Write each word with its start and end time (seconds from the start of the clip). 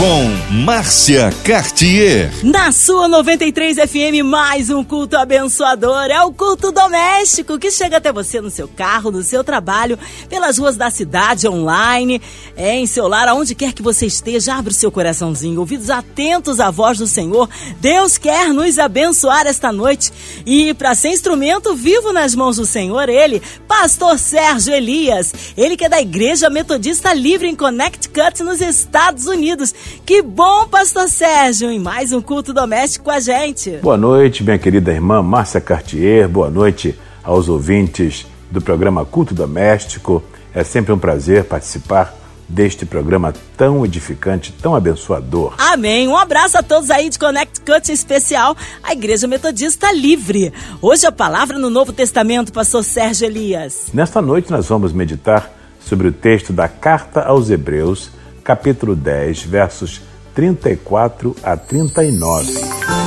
com 0.00 0.54
Márcia 0.64 1.30
Cartier. 1.44 2.32
Na 2.42 2.72
sua 2.72 3.06
93 3.06 3.76
FM, 3.76 4.24
mais 4.24 4.70
um 4.70 4.82
culto 4.82 5.14
abençoador. 5.14 6.04
É 6.04 6.22
o 6.22 6.32
culto 6.32 6.72
doméstico 6.72 7.58
que 7.58 7.70
chega 7.70 7.98
até 7.98 8.10
você 8.10 8.40
no 8.40 8.48
seu 8.48 8.66
carro, 8.66 9.10
no 9.10 9.22
seu 9.22 9.44
trabalho, 9.44 9.98
pelas 10.30 10.56
ruas 10.56 10.74
da 10.74 10.90
cidade, 10.90 11.46
online, 11.46 12.18
é, 12.56 12.76
em 12.76 12.86
seu 12.86 13.06
lar, 13.08 13.28
aonde 13.28 13.54
quer 13.54 13.74
que 13.74 13.82
você 13.82 14.06
esteja. 14.06 14.54
Abre 14.54 14.72
o 14.72 14.74
seu 14.74 14.90
coraçãozinho, 14.90 15.60
ouvidos 15.60 15.90
atentos 15.90 16.60
à 16.60 16.70
voz 16.70 16.96
do 16.96 17.06
Senhor. 17.06 17.46
Deus 17.78 18.16
quer 18.16 18.54
nos 18.54 18.78
abençoar 18.78 19.46
esta 19.46 19.70
noite. 19.70 20.10
E 20.46 20.72
para 20.72 20.94
ser 20.94 21.10
instrumento 21.10 21.76
vivo 21.76 22.10
nas 22.10 22.34
mãos 22.34 22.56
do 22.56 22.64
Senhor, 22.64 23.06
ele, 23.10 23.42
Pastor 23.68 24.18
Sérgio 24.18 24.72
Elias, 24.72 25.34
ele 25.58 25.76
que 25.76 25.84
é 25.84 25.90
da 25.90 26.00
Igreja 26.00 26.48
Metodista 26.48 27.12
Livre 27.12 27.48
em 27.48 27.54
Connecticut, 27.54 28.42
nos 28.42 28.62
Estados 28.62 29.26
Unidos. 29.26 29.74
Que 30.04 30.22
bom, 30.22 30.66
Pastor 30.66 31.08
Sérgio, 31.08 31.70
em 31.70 31.78
mais 31.78 32.12
um 32.12 32.20
culto 32.20 32.52
doméstico 32.52 33.06
com 33.06 33.10
a 33.10 33.20
gente. 33.20 33.78
Boa 33.82 33.96
noite, 33.96 34.42
minha 34.42 34.58
querida 34.58 34.92
irmã 34.92 35.22
Márcia 35.22 35.60
Cartier. 35.60 36.28
Boa 36.28 36.50
noite 36.50 36.98
aos 37.22 37.48
ouvintes 37.48 38.26
do 38.50 38.60
programa 38.60 39.04
Culto 39.04 39.34
Doméstico. 39.34 40.22
É 40.54 40.64
sempre 40.64 40.92
um 40.92 40.98
prazer 40.98 41.44
participar 41.44 42.20
deste 42.50 42.84
programa 42.84 43.32
tão 43.56 43.84
edificante, 43.84 44.52
tão 44.52 44.74
abençoador. 44.74 45.54
Amém. 45.56 46.08
Um 46.08 46.16
abraço 46.16 46.58
a 46.58 46.62
todos 46.62 46.90
aí 46.90 47.08
de 47.08 47.18
Connecticut, 47.18 47.88
em 47.88 47.94
especial 47.94 48.56
a 48.82 48.92
Igreja 48.92 49.28
Metodista 49.28 49.92
Livre. 49.92 50.52
Hoje 50.82 51.06
a 51.06 51.12
palavra 51.12 51.58
no 51.58 51.70
Novo 51.70 51.92
Testamento, 51.92 52.52
pastor 52.52 52.82
Sérgio 52.82 53.26
Elias. 53.26 53.86
Nesta 53.94 54.20
noite 54.20 54.50
nós 54.50 54.66
vamos 54.66 54.92
meditar 54.92 55.52
sobre 55.80 56.08
o 56.08 56.12
texto 56.12 56.52
da 56.52 56.66
Carta 56.68 57.22
aos 57.22 57.50
Hebreus, 57.50 58.10
capítulo 58.40 58.96
10, 58.96 59.42
versos 59.42 60.00
34 60.34 61.36
a 61.42 61.56
39. 61.56 62.52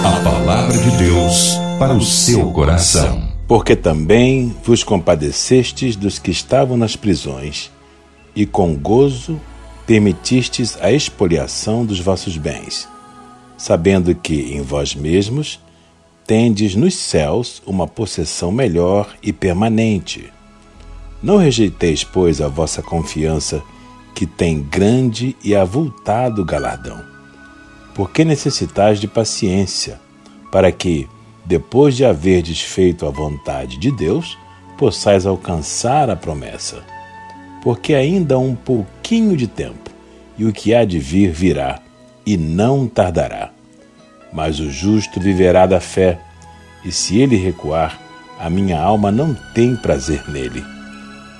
A 0.04 0.24
palavra 0.24 0.78
de 0.78 0.98
Deus 0.98 1.56
para 1.80 1.94
o 1.94 2.02
seu 2.02 2.52
coração. 2.52 3.28
Porque 3.48 3.76
também 3.76 4.56
vos 4.64 4.84
compadecestes 4.84 5.96
dos 5.96 6.20
que 6.20 6.32
estavam 6.32 6.78
nas 6.78 6.96
prisões, 6.96 7.72
e 8.36 8.46
com 8.46 8.76
gozo 8.76 9.40
permitistes 9.86 10.78
a 10.82 10.92
expoliação 10.92 11.86
dos 11.86 12.00
vossos 12.00 12.38
bens, 12.38 12.88
sabendo 13.58 14.16
que 14.16 14.54
em 14.54 14.62
vós 14.62 14.96
mesmos 14.96 15.60
tendes 16.26 16.76
nos 16.76 16.96
céus 16.96 17.62
uma 17.66 17.88
possessão 17.88 18.52
melhor 18.52 19.14
e 19.22 19.34
permanente. 19.34 20.32
Não 21.22 21.38
rejeiteis, 21.38 22.04
pois, 22.04 22.42
a 22.42 22.48
vossa 22.48 22.82
confiança 22.82 23.62
que 24.14 24.26
tem 24.26 24.62
grande 24.62 25.36
e 25.44 25.56
avultado 25.56 26.46
galardão. 26.46 27.02
Porque 27.96 28.24
necessitais 28.24 29.00
de 29.00 29.08
paciência, 29.08 30.00
para 30.52 30.72
que, 30.72 31.08
depois 31.46 31.96
de 31.96 32.06
haverdes 32.06 32.62
feito 32.62 33.06
a 33.06 33.10
vontade 33.10 33.78
de 33.78 33.92
Deus, 33.92 34.38
possais 34.78 35.26
alcançar 35.26 36.10
a 36.10 36.16
promessa. 36.16 36.84
Porque 37.62 37.94
ainda 37.94 38.36
há 38.36 38.40
um 38.40 38.56
pouquinho 38.56 39.38
de 39.38 39.48
tempo, 39.48 39.90
e 40.38 40.46
o 40.46 40.52
que 40.52 40.74
há 40.74 40.84
de 40.86 41.00
vir 41.00 41.32
virá, 41.32 41.80
e 42.26 42.38
não 42.38 42.88
tardará. 42.88 43.52
Mas 44.32 44.60
o 44.60 44.70
justo 44.72 45.20
viverá 45.20 45.66
da 45.66 45.80
fé, 45.80 46.20
e 46.84 46.92
se 46.92 47.20
ele 47.20 47.36
recuar, 47.36 48.00
a 48.40 48.50
minha 48.50 48.80
alma 48.80 49.12
não 49.12 49.34
tem 49.54 49.76
prazer 49.76 50.30
nele. 50.30 50.73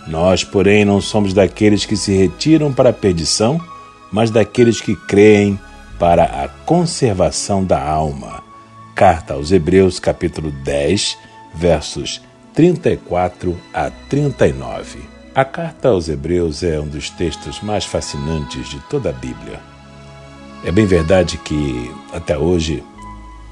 Nós, 0.08 0.44
porém, 0.44 0.84
não 0.84 1.00
somos 1.00 1.34
daqueles 1.34 1.86
que 1.86 1.96
se 1.96 2.12
retiram 2.12 2.74
para 2.74 2.90
a 2.90 2.94
perdição, 2.94 3.60
mas 4.12 4.30
daqueles 4.30 4.82
que 4.82 4.96
creem 4.96 5.60
para 5.98 6.24
a 6.24 6.48
conservação 6.66 7.64
da 7.64 7.82
alma. 7.82 8.44
Carta 8.94 9.34
aos 9.34 9.52
Hebreus, 9.52 10.00
capítulo 10.00 10.52
10, 10.52 11.18
versos 11.56 12.22
34 12.54 13.58
a 13.74 13.90
39. 14.10 15.00
A 15.34 15.44
carta 15.44 15.90
aos 15.90 16.10
Hebreus 16.10 16.62
é 16.62 16.80
um 16.80 16.88
dos 16.88 17.10
textos 17.10 17.62
mais 17.62 17.86
fascinantes 17.86 18.70
de 18.70 18.80
toda 18.82 19.10
a 19.10 19.14
Bíblia. 19.14 19.60
É 20.64 20.72
bem 20.72 20.86
verdade 20.86 21.38
que, 21.38 21.92
até 22.14 22.38
hoje, 22.38 22.84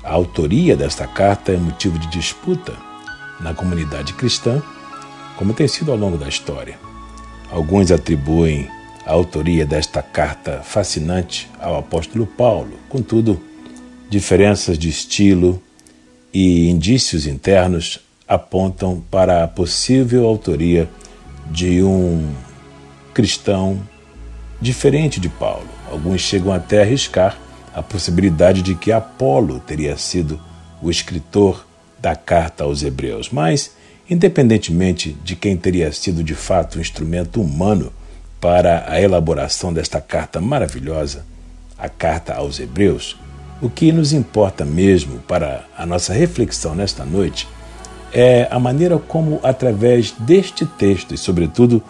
a 0.03 0.13
autoria 0.13 0.75
desta 0.75 1.07
carta 1.07 1.51
é 1.51 1.57
motivo 1.57 1.97
de 1.97 2.07
disputa 2.07 2.73
na 3.39 3.53
comunidade 3.53 4.13
cristã 4.13 4.61
como 5.41 5.55
tem 5.55 5.67
sido 5.67 5.91
ao 5.91 5.97
longo 5.97 6.19
da 6.19 6.29
história. 6.29 6.77
Alguns 7.49 7.89
atribuem 7.89 8.69
a 9.03 9.11
autoria 9.11 9.65
desta 9.65 9.99
carta 9.99 10.61
fascinante 10.63 11.49
ao 11.59 11.75
apóstolo 11.79 12.27
Paulo, 12.27 12.77
contudo, 12.87 13.41
diferenças 14.07 14.77
de 14.77 14.87
estilo 14.87 15.59
e 16.31 16.69
indícios 16.69 17.25
internos 17.25 18.01
apontam 18.27 19.03
para 19.09 19.43
a 19.43 19.47
possível 19.47 20.27
autoria 20.27 20.87
de 21.49 21.81
um 21.81 22.31
cristão 23.11 23.81
diferente 24.61 25.19
de 25.19 25.27
Paulo. 25.27 25.65
Alguns 25.91 26.21
chegam 26.21 26.53
até 26.53 26.77
a 26.77 26.81
arriscar 26.83 27.35
a 27.73 27.81
possibilidade 27.81 28.61
de 28.61 28.75
que 28.75 28.91
Apolo 28.91 29.59
teria 29.59 29.97
sido 29.97 30.39
o 30.83 30.91
escritor 30.91 31.65
da 31.99 32.15
carta 32.15 32.63
aos 32.63 32.83
Hebreus, 32.83 33.31
mas 33.31 33.71
Independentemente 34.11 35.15
de 35.23 35.37
quem 35.37 35.55
teria 35.55 35.89
sido 35.93 36.21
de 36.21 36.35
fato 36.35 36.77
um 36.77 36.81
instrumento 36.81 37.41
humano 37.41 37.93
para 38.41 38.83
a 38.85 38.99
elaboração 38.99 39.71
desta 39.71 40.01
carta 40.01 40.41
maravilhosa, 40.41 41.25
a 41.77 41.87
carta 41.87 42.33
aos 42.33 42.59
Hebreus, 42.59 43.17
o 43.61 43.69
que 43.69 43.89
nos 43.93 44.11
importa 44.11 44.65
mesmo 44.65 45.19
para 45.19 45.63
a 45.77 45.85
nossa 45.85 46.11
reflexão 46.11 46.75
nesta 46.75 47.05
noite 47.05 47.47
é 48.11 48.49
a 48.51 48.59
maneira 48.59 48.97
como, 48.99 49.39
através 49.43 50.11
deste 50.19 50.65
texto, 50.65 51.13
e 51.13 51.17
sobretudo 51.17 51.81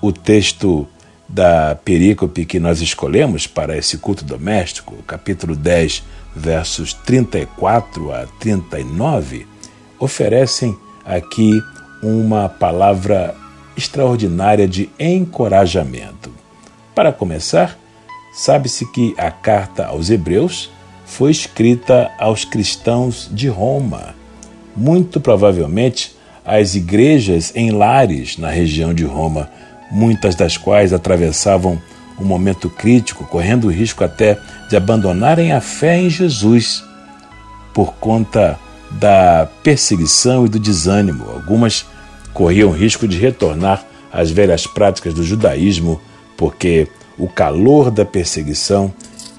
o 0.00 0.10
texto 0.10 0.84
da 1.28 1.76
perícope 1.76 2.44
que 2.44 2.58
nós 2.58 2.80
escolhemos 2.80 3.46
para 3.46 3.78
esse 3.78 3.98
culto 3.98 4.24
doméstico, 4.24 4.96
capítulo 5.06 5.54
10, 5.54 6.02
versos 6.34 6.92
34 6.92 8.12
a 8.12 8.26
39, 8.40 9.46
oferecem 10.00 10.76
aqui 11.04 11.60
uma 12.02 12.48
palavra 12.48 13.34
extraordinária 13.76 14.66
de 14.66 14.90
encorajamento. 14.98 16.30
Para 16.94 17.12
começar, 17.12 17.78
sabe-se 18.34 18.90
que 18.92 19.14
a 19.16 19.30
carta 19.30 19.86
aos 19.86 20.10
Hebreus 20.10 20.70
foi 21.06 21.30
escrita 21.30 22.10
aos 22.18 22.44
cristãos 22.44 23.28
de 23.30 23.48
Roma, 23.48 24.14
muito 24.76 25.20
provavelmente 25.20 26.14
às 26.44 26.74
igrejas 26.74 27.52
em 27.54 27.70
lares 27.70 28.38
na 28.38 28.50
região 28.50 28.92
de 28.92 29.04
Roma, 29.04 29.50
muitas 29.90 30.34
das 30.34 30.56
quais 30.56 30.92
atravessavam 30.92 31.80
um 32.18 32.24
momento 32.24 32.70
crítico, 32.70 33.24
correndo 33.24 33.66
o 33.66 33.70
risco 33.70 34.04
até 34.04 34.38
de 34.68 34.76
abandonarem 34.76 35.52
a 35.52 35.60
fé 35.60 35.98
em 35.98 36.10
Jesus 36.10 36.82
por 37.74 37.94
conta 37.94 38.58
da 38.98 39.48
perseguição 39.62 40.46
e 40.46 40.48
do 40.48 40.58
desânimo. 40.58 41.30
Algumas 41.30 41.86
corriam 42.32 42.70
risco 42.70 43.06
de 43.06 43.18
retornar 43.18 43.84
às 44.12 44.30
velhas 44.30 44.66
práticas 44.66 45.14
do 45.14 45.22
judaísmo, 45.22 46.00
porque 46.36 46.88
o 47.18 47.28
calor 47.28 47.90
da 47.90 48.04
perseguição 48.04 48.92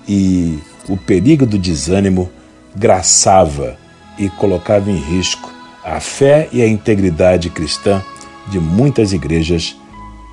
e 0.08 0.60
o 0.88 0.98
perigo 0.98 1.46
do 1.46 1.58
desânimo 1.58 2.30
graçava 2.76 3.78
e 4.18 4.30
colocava 4.30 4.92
em 4.92 4.98
risco 4.98 5.52
a 5.84 6.00
fé 6.00 6.48
e 6.52 6.62
a 6.62 6.68
integridade 6.68 7.50
cristã 7.50 8.02
de 8.48 8.60
muitas 8.60 9.14
igrejas 9.14 9.76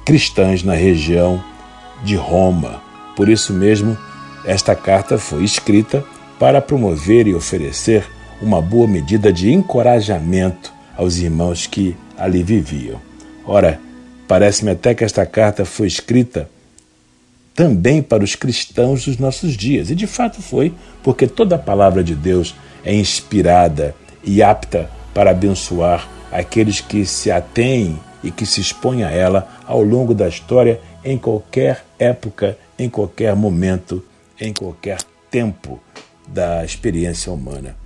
cristãs 0.04 0.62
na 0.62 0.74
região 0.74 1.42
de 2.02 2.16
Roma. 2.16 2.82
Por 3.16 3.28
isso 3.28 3.52
mesmo, 3.52 3.96
esta 4.44 4.74
carta 4.74 5.18
foi 5.18 5.44
escrita 5.44 6.04
para 6.38 6.60
promover 6.60 7.26
e 7.26 7.34
oferecer 7.34 8.06
uma 8.40 8.60
boa 8.60 8.86
medida 8.86 9.32
de 9.32 9.52
encorajamento 9.52 10.72
aos 10.96 11.18
irmãos 11.18 11.66
que 11.66 11.96
ali 12.16 12.42
viviam. 12.42 13.00
Ora, 13.44 13.80
parece-me 14.28 14.70
até 14.70 14.94
que 14.94 15.04
esta 15.04 15.24
carta 15.26 15.64
foi 15.64 15.86
escrita 15.86 16.48
também 17.54 18.00
para 18.02 18.24
os 18.24 18.34
cristãos 18.34 19.04
dos 19.04 19.18
nossos 19.18 19.54
dias. 19.54 19.90
E 19.90 19.94
de 19.94 20.06
fato 20.06 20.40
foi, 20.40 20.72
porque 21.02 21.26
toda 21.26 21.56
a 21.56 21.58
palavra 21.58 22.02
de 22.02 22.14
Deus 22.14 22.54
é 22.84 22.94
inspirada 22.94 23.94
e 24.24 24.42
apta 24.42 24.90
para 25.12 25.30
abençoar 25.30 26.08
aqueles 26.30 26.80
que 26.80 27.04
se 27.04 27.30
atêm 27.30 27.98
e 28.22 28.30
que 28.30 28.46
se 28.46 28.60
expõem 28.60 29.02
a 29.02 29.10
ela 29.10 29.48
ao 29.66 29.82
longo 29.82 30.14
da 30.14 30.28
história, 30.28 30.80
em 31.04 31.18
qualquer 31.18 31.84
época, 31.98 32.56
em 32.78 32.88
qualquer 32.88 33.34
momento, 33.34 34.04
em 34.40 34.52
qualquer 34.52 34.98
tempo 35.30 35.80
da 36.28 36.64
experiência 36.64 37.32
humana. 37.32 37.79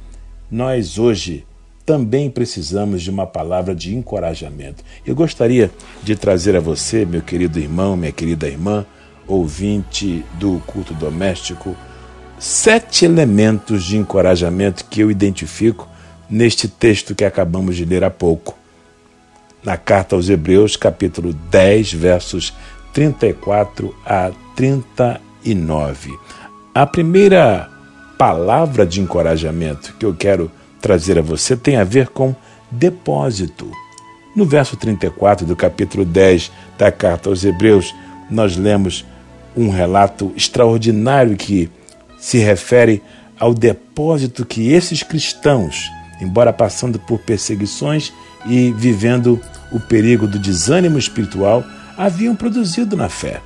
Nós 0.54 1.00
hoje 1.00 1.44
também 1.84 2.30
precisamos 2.30 3.02
de 3.02 3.10
uma 3.10 3.26
palavra 3.26 3.74
de 3.74 3.92
encorajamento. 3.92 4.84
Eu 5.04 5.12
gostaria 5.12 5.68
de 6.00 6.14
trazer 6.14 6.54
a 6.54 6.60
você, 6.60 7.04
meu 7.04 7.20
querido 7.20 7.58
irmão, 7.58 7.96
minha 7.96 8.12
querida 8.12 8.46
irmã, 8.46 8.86
ouvinte 9.26 10.24
do 10.34 10.62
culto 10.64 10.94
doméstico, 10.94 11.76
sete 12.38 13.04
elementos 13.04 13.82
de 13.82 13.96
encorajamento 13.96 14.84
que 14.84 15.00
eu 15.00 15.10
identifico 15.10 15.88
neste 16.30 16.68
texto 16.68 17.16
que 17.16 17.24
acabamos 17.24 17.74
de 17.74 17.84
ler 17.84 18.04
há 18.04 18.10
pouco. 18.10 18.56
Na 19.60 19.76
carta 19.76 20.14
aos 20.14 20.28
Hebreus, 20.28 20.76
capítulo 20.76 21.32
10, 21.32 21.94
versos 21.94 22.54
34 22.92 23.92
a 24.06 24.30
39. 24.54 26.16
A 26.72 26.86
primeira 26.86 27.73
palavra 28.18 28.86
de 28.86 29.00
encorajamento 29.00 29.94
que 29.98 30.06
eu 30.06 30.14
quero 30.14 30.50
trazer 30.80 31.18
a 31.18 31.22
você 31.22 31.56
tem 31.56 31.76
a 31.76 31.84
ver 31.84 32.08
com 32.08 32.34
depósito. 32.70 33.70
No 34.36 34.44
verso 34.44 34.76
34 34.76 35.46
do 35.46 35.54
capítulo 35.54 36.04
10 36.04 36.50
da 36.76 36.90
carta 36.90 37.28
aos 37.28 37.44
Hebreus, 37.44 37.94
nós 38.30 38.56
lemos 38.56 39.04
um 39.56 39.70
relato 39.70 40.32
extraordinário 40.36 41.36
que 41.36 41.70
se 42.18 42.38
refere 42.38 43.02
ao 43.38 43.54
depósito 43.54 44.44
que 44.44 44.72
esses 44.72 45.02
cristãos, 45.02 45.90
embora 46.20 46.52
passando 46.52 46.98
por 46.98 47.20
perseguições 47.20 48.12
e 48.46 48.72
vivendo 48.72 49.40
o 49.72 49.80
perigo 49.80 50.26
do 50.26 50.38
desânimo 50.38 50.98
espiritual, 50.98 51.64
haviam 51.96 52.34
produzido 52.34 52.96
na 52.96 53.08
fé. 53.08 53.40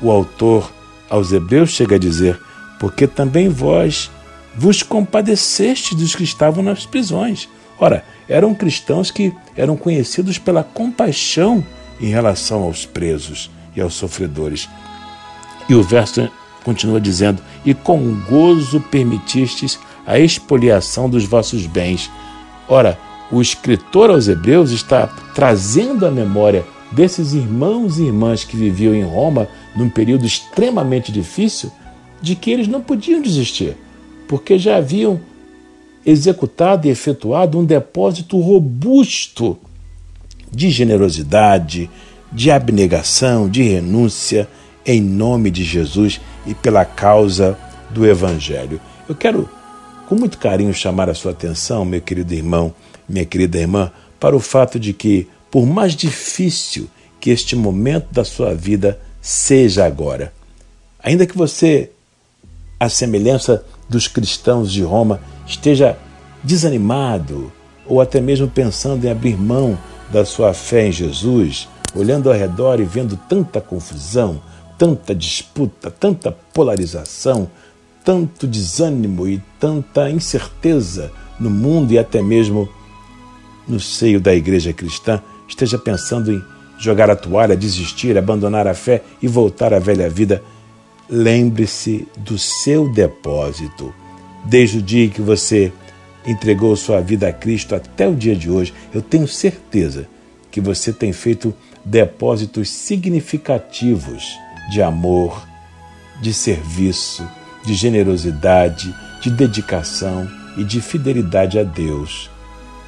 O 0.00 0.10
autor 0.10 0.72
aos 1.08 1.32
Hebreus 1.32 1.70
chega 1.70 1.96
a 1.96 1.98
dizer: 1.98 2.40
Porque 2.80 3.06
também 3.06 3.48
vós 3.48 4.10
vos 4.56 4.82
compadeceste 4.82 5.94
dos 5.94 6.16
que 6.16 6.24
estavam 6.24 6.64
nas 6.64 6.84
prisões. 6.86 7.48
Ora, 7.78 8.04
eram 8.28 8.54
cristãos 8.54 9.10
que 9.10 9.32
eram 9.56 9.76
conhecidos 9.76 10.38
pela 10.38 10.64
compaixão 10.64 11.64
em 12.00 12.08
relação 12.08 12.62
aos 12.62 12.84
presos 12.84 13.50
e 13.76 13.80
aos 13.80 13.94
sofredores. 13.94 14.68
E 15.68 15.74
o 15.74 15.82
verso 15.82 16.28
continua 16.64 17.00
dizendo: 17.00 17.42
E 17.64 17.74
com 17.74 18.14
gozo 18.28 18.80
permitistes 18.80 19.78
a 20.06 20.18
expoliação 20.18 21.08
dos 21.08 21.24
vossos 21.24 21.66
bens. 21.66 22.10
Ora, 22.68 22.98
o 23.30 23.40
escritor 23.40 24.10
aos 24.10 24.26
Hebreus 24.26 24.70
está 24.70 25.06
trazendo 25.34 26.06
à 26.06 26.10
memória 26.10 26.64
desses 26.90 27.32
irmãos 27.32 27.98
e 27.98 28.04
irmãs 28.04 28.42
que 28.42 28.56
viviam 28.56 28.94
em 28.94 29.04
Roma 29.04 29.46
num 29.76 29.88
período 29.88 30.26
extremamente 30.26 31.12
difícil, 31.12 31.70
de 32.20 32.34
que 32.34 32.50
eles 32.50 32.68
não 32.68 32.80
podiam 32.80 33.20
desistir, 33.20 33.76
porque 34.28 34.58
já 34.58 34.76
haviam 34.76 35.20
executado 36.04 36.86
e 36.86 36.90
efetuado 36.90 37.58
um 37.58 37.64
depósito 37.64 38.38
robusto 38.38 39.58
de 40.50 40.70
generosidade, 40.70 41.90
de 42.32 42.50
abnegação, 42.50 43.48
de 43.48 43.62
renúncia 43.62 44.48
em 44.84 45.00
nome 45.00 45.50
de 45.50 45.64
Jesus 45.64 46.20
e 46.46 46.54
pela 46.54 46.84
causa 46.84 47.58
do 47.90 48.06
Evangelho. 48.06 48.80
Eu 49.08 49.14
quero, 49.14 49.48
com 50.08 50.14
muito 50.14 50.38
carinho, 50.38 50.72
chamar 50.72 51.10
a 51.10 51.14
sua 51.14 51.32
atenção, 51.32 51.84
meu 51.84 52.00
querido 52.00 52.32
irmão, 52.34 52.74
minha 53.08 53.24
querida 53.24 53.58
irmã, 53.58 53.90
para 54.18 54.36
o 54.36 54.40
fato 54.40 54.78
de 54.78 54.92
que, 54.92 55.28
por 55.50 55.66
mais 55.66 55.94
difícil 55.94 56.88
que 57.20 57.30
este 57.30 57.54
momento 57.54 58.06
da 58.12 58.24
sua 58.24 58.54
vida 58.54 58.98
seja 59.20 59.84
agora, 59.84 60.32
ainda 61.02 61.26
que 61.26 61.36
você, 61.36 61.90
à 62.80 62.88
semelhança 62.88 63.62
dos 63.86 64.08
cristãos 64.08 64.72
de 64.72 64.82
Roma, 64.82 65.20
esteja 65.46 65.98
desanimado 66.42 67.52
ou 67.86 68.00
até 68.00 68.20
mesmo 68.20 68.48
pensando 68.48 69.04
em 69.04 69.10
abrir 69.10 69.36
mão 69.36 69.78
da 70.10 70.24
sua 70.24 70.54
fé 70.54 70.86
em 70.86 70.92
Jesus, 70.92 71.68
olhando 71.94 72.30
ao 72.30 72.36
redor 72.36 72.80
e 72.80 72.84
vendo 72.84 73.18
tanta 73.28 73.60
confusão, 73.60 74.40
tanta 74.78 75.14
disputa, 75.14 75.90
tanta 75.90 76.32
polarização, 76.54 77.50
tanto 78.02 78.46
desânimo 78.46 79.28
e 79.28 79.42
tanta 79.58 80.08
incerteza 80.08 81.12
no 81.38 81.50
mundo 81.50 81.92
e 81.92 81.98
até 81.98 82.22
mesmo 82.22 82.68
no 83.68 83.78
seio 83.78 84.20
da 84.20 84.34
igreja 84.34 84.72
cristã, 84.72 85.22
esteja 85.46 85.78
pensando 85.78 86.32
em 86.32 86.42
jogar 86.78 87.10
a 87.10 87.16
toalha, 87.16 87.56
desistir, 87.56 88.16
abandonar 88.16 88.66
a 88.66 88.74
fé 88.74 89.02
e 89.20 89.28
voltar 89.28 89.74
à 89.74 89.78
velha 89.78 90.08
vida, 90.08 90.42
lembre-se 91.10 92.06
do 92.16 92.38
seu 92.38 92.88
depósito. 92.92 93.92
Desde 94.44 94.78
o 94.78 94.82
dia 94.82 95.08
que 95.08 95.20
você 95.20 95.72
entregou 96.24 96.76
sua 96.76 97.00
vida 97.00 97.28
a 97.28 97.32
Cristo 97.32 97.74
até 97.74 98.06
o 98.06 98.14
dia 98.14 98.36
de 98.36 98.50
hoje, 98.50 98.72
eu 98.94 99.02
tenho 99.02 99.26
certeza 99.26 100.06
que 100.50 100.60
você 100.60 100.92
tem 100.92 101.12
feito 101.12 101.54
depósitos 101.84 102.70
significativos 102.70 104.24
de 104.70 104.80
amor, 104.80 105.46
de 106.22 106.32
serviço, 106.32 107.26
de 107.64 107.74
generosidade, 107.74 108.94
de 109.20 109.30
dedicação 109.30 110.28
e 110.56 110.64
de 110.64 110.80
fidelidade 110.80 111.58
a 111.58 111.62
Deus. 111.62 112.30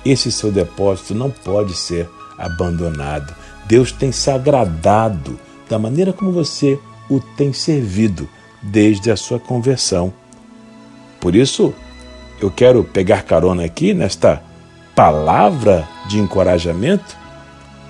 Esse 0.05 0.31
seu 0.31 0.51
depósito 0.51 1.15
não 1.15 1.31
pode 1.31 1.75
ser 1.75 2.09
abandonado. 2.39 3.35
Deus 3.67 3.93
tem 3.93 4.13
se 4.13 4.31
agradado 4.31 5.39
da 5.69 5.79
maneira 5.79 6.13
como 6.13 6.33
você 6.33 6.79
o 7.15 7.21
tem 7.21 7.53
servido 7.53 8.29
desde 8.63 9.11
a 9.11 9.17
sua 9.17 9.39
conversão. 9.39 10.13
Por 11.21 11.37
isso, 11.37 11.75
eu 12.41 12.51
quero 12.51 12.83
pegar 12.83 13.23
carona 13.23 13.65
aqui 13.65 13.93
nesta 13.93 14.43
palavra 14.95 15.89
de 16.09 16.19
encorajamento 16.19 17.17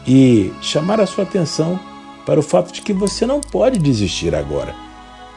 e 0.06 0.52
chamar 0.60 1.00
a 1.00 1.06
sua 1.06 1.24
atenção 1.24 1.78
para 2.26 2.40
o 2.40 2.42
fato 2.42 2.72
de 2.72 2.82
que 2.82 2.92
você 2.92 3.24
não 3.26 3.40
pode 3.40 3.78
desistir 3.78 4.34
agora. 4.34 4.74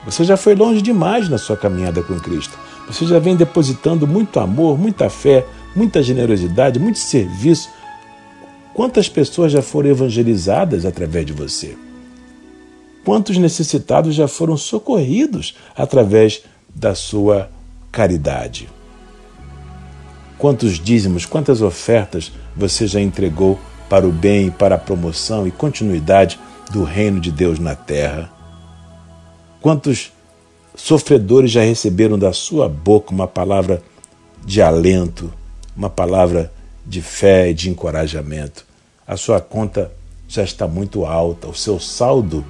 Você 0.05 0.23
já 0.23 0.37
foi 0.37 0.55
longe 0.55 0.81
demais 0.81 1.29
na 1.29 1.37
sua 1.37 1.57
caminhada 1.57 2.01
com 2.03 2.19
Cristo. 2.19 2.57
Você 2.87 3.05
já 3.05 3.17
vem 3.17 3.35
depositando 3.35 4.07
muito 4.07 4.39
amor, 4.39 4.77
muita 4.77 5.09
fé, 5.09 5.45
muita 5.75 6.03
generosidade, 6.03 6.79
muito 6.79 6.99
serviço. 6.99 7.69
Quantas 8.73 9.09
pessoas 9.09 9.51
já 9.51 9.61
foram 9.61 9.89
evangelizadas 9.89 10.85
através 10.85 11.25
de 11.25 11.33
você? 11.33 11.75
Quantos 13.05 13.37
necessitados 13.37 14.15
já 14.15 14.27
foram 14.27 14.57
socorridos 14.57 15.55
através 15.77 16.41
da 16.73 16.95
sua 16.95 17.49
caridade? 17.91 18.67
Quantos 20.37 20.79
dízimos, 20.79 21.25
quantas 21.25 21.61
ofertas 21.61 22.31
você 22.55 22.87
já 22.87 22.99
entregou 22.99 23.57
para 23.87 24.07
o 24.07 24.11
bem, 24.11 24.49
para 24.49 24.75
a 24.75 24.79
promoção 24.79 25.47
e 25.47 25.51
continuidade 25.51 26.39
do 26.71 26.83
reino 26.83 27.19
de 27.19 27.31
Deus 27.31 27.59
na 27.59 27.75
terra. 27.75 28.31
Quantos 29.61 30.11
sofredores 30.75 31.51
já 31.51 31.61
receberam 31.61 32.17
da 32.17 32.33
sua 32.33 32.67
boca 32.67 33.11
uma 33.11 33.27
palavra 33.27 33.83
de 34.43 34.61
alento, 34.61 35.31
uma 35.75 35.89
palavra 35.89 36.51
de 36.85 37.01
fé 37.01 37.49
e 37.49 37.53
de 37.53 37.69
encorajamento? 37.69 38.65
A 39.07 39.15
sua 39.15 39.39
conta 39.39 39.91
já 40.27 40.43
está 40.43 40.67
muito 40.67 41.05
alta, 41.05 41.47
o 41.47 41.53
seu 41.53 41.79
saldo 41.79 42.43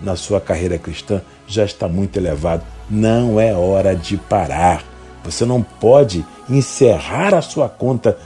na 0.00 0.16
sua 0.16 0.40
carreira 0.40 0.78
cristã 0.78 1.22
já 1.46 1.64
está 1.64 1.88
muito 1.88 2.16
elevado. 2.16 2.64
Não 2.90 3.40
é 3.40 3.54
hora 3.54 3.94
de 3.94 4.16
parar. 4.16 4.84
Você 5.24 5.44
não 5.44 5.62
pode 5.62 6.24
encerrar 6.48 7.34
a 7.34 7.42
sua 7.42 7.68
conta 7.68 8.18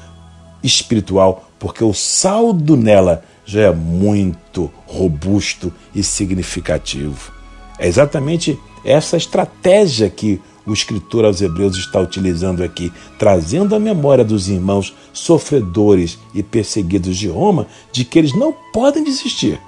espiritual, 0.62 1.48
porque 1.58 1.84
o 1.84 1.94
saldo 1.94 2.76
nela 2.76 3.22
já 3.44 3.62
é 3.62 3.72
muito 3.72 4.70
robusto 4.86 5.72
e 5.94 6.02
significativo. 6.02 7.32
É 7.78 7.86
exatamente 7.86 8.58
essa 8.84 9.16
estratégia 9.16 10.10
que 10.10 10.40
o 10.66 10.72
escritor 10.72 11.24
aos 11.24 11.40
Hebreus 11.40 11.76
está 11.76 11.98
utilizando 11.98 12.62
aqui, 12.62 12.92
trazendo 13.18 13.74
à 13.74 13.78
memória 13.78 14.24
dos 14.24 14.48
irmãos 14.48 14.94
sofredores 15.12 16.18
e 16.34 16.42
perseguidos 16.42 17.16
de 17.16 17.28
Roma 17.28 17.66
de 17.90 18.04
que 18.04 18.18
eles 18.18 18.34
não 18.36 18.54
podem 18.72 19.02
desistir, 19.02 19.58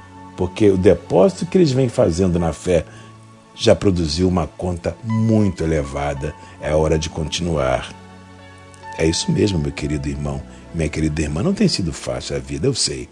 porque 0.41 0.71
o 0.71 0.79
depósito 0.79 1.45
que 1.45 1.59
eles 1.59 1.71
vêm 1.71 1.91
fazendo 1.91 2.39
na 2.39 2.51
fé 2.51 2.87
já 3.55 3.77
produziu 3.77 4.27
uma 4.27 4.47
conta 4.47 4.97
muito 5.05 5.63
elevada. 5.63 6.35
É 6.63 6.75
hora 6.75 6.99
de 6.99 7.11
continuar. 7.11 7.93
É 8.97 9.07
isso 9.07 9.31
mesmo, 9.31 9.59
meu 9.59 9.71
querido 9.71 10.09
irmão, 10.09 10.43
minha 10.75 10.89
querida 10.89 11.21
irmã. 11.21 11.43
Não 11.43 11.53
tem 11.53 11.69
sido 11.69 11.93
fácil 11.93 12.37
a 12.37 12.39
vida, 12.39 12.67
eu 12.67 12.73
sei 12.73 13.07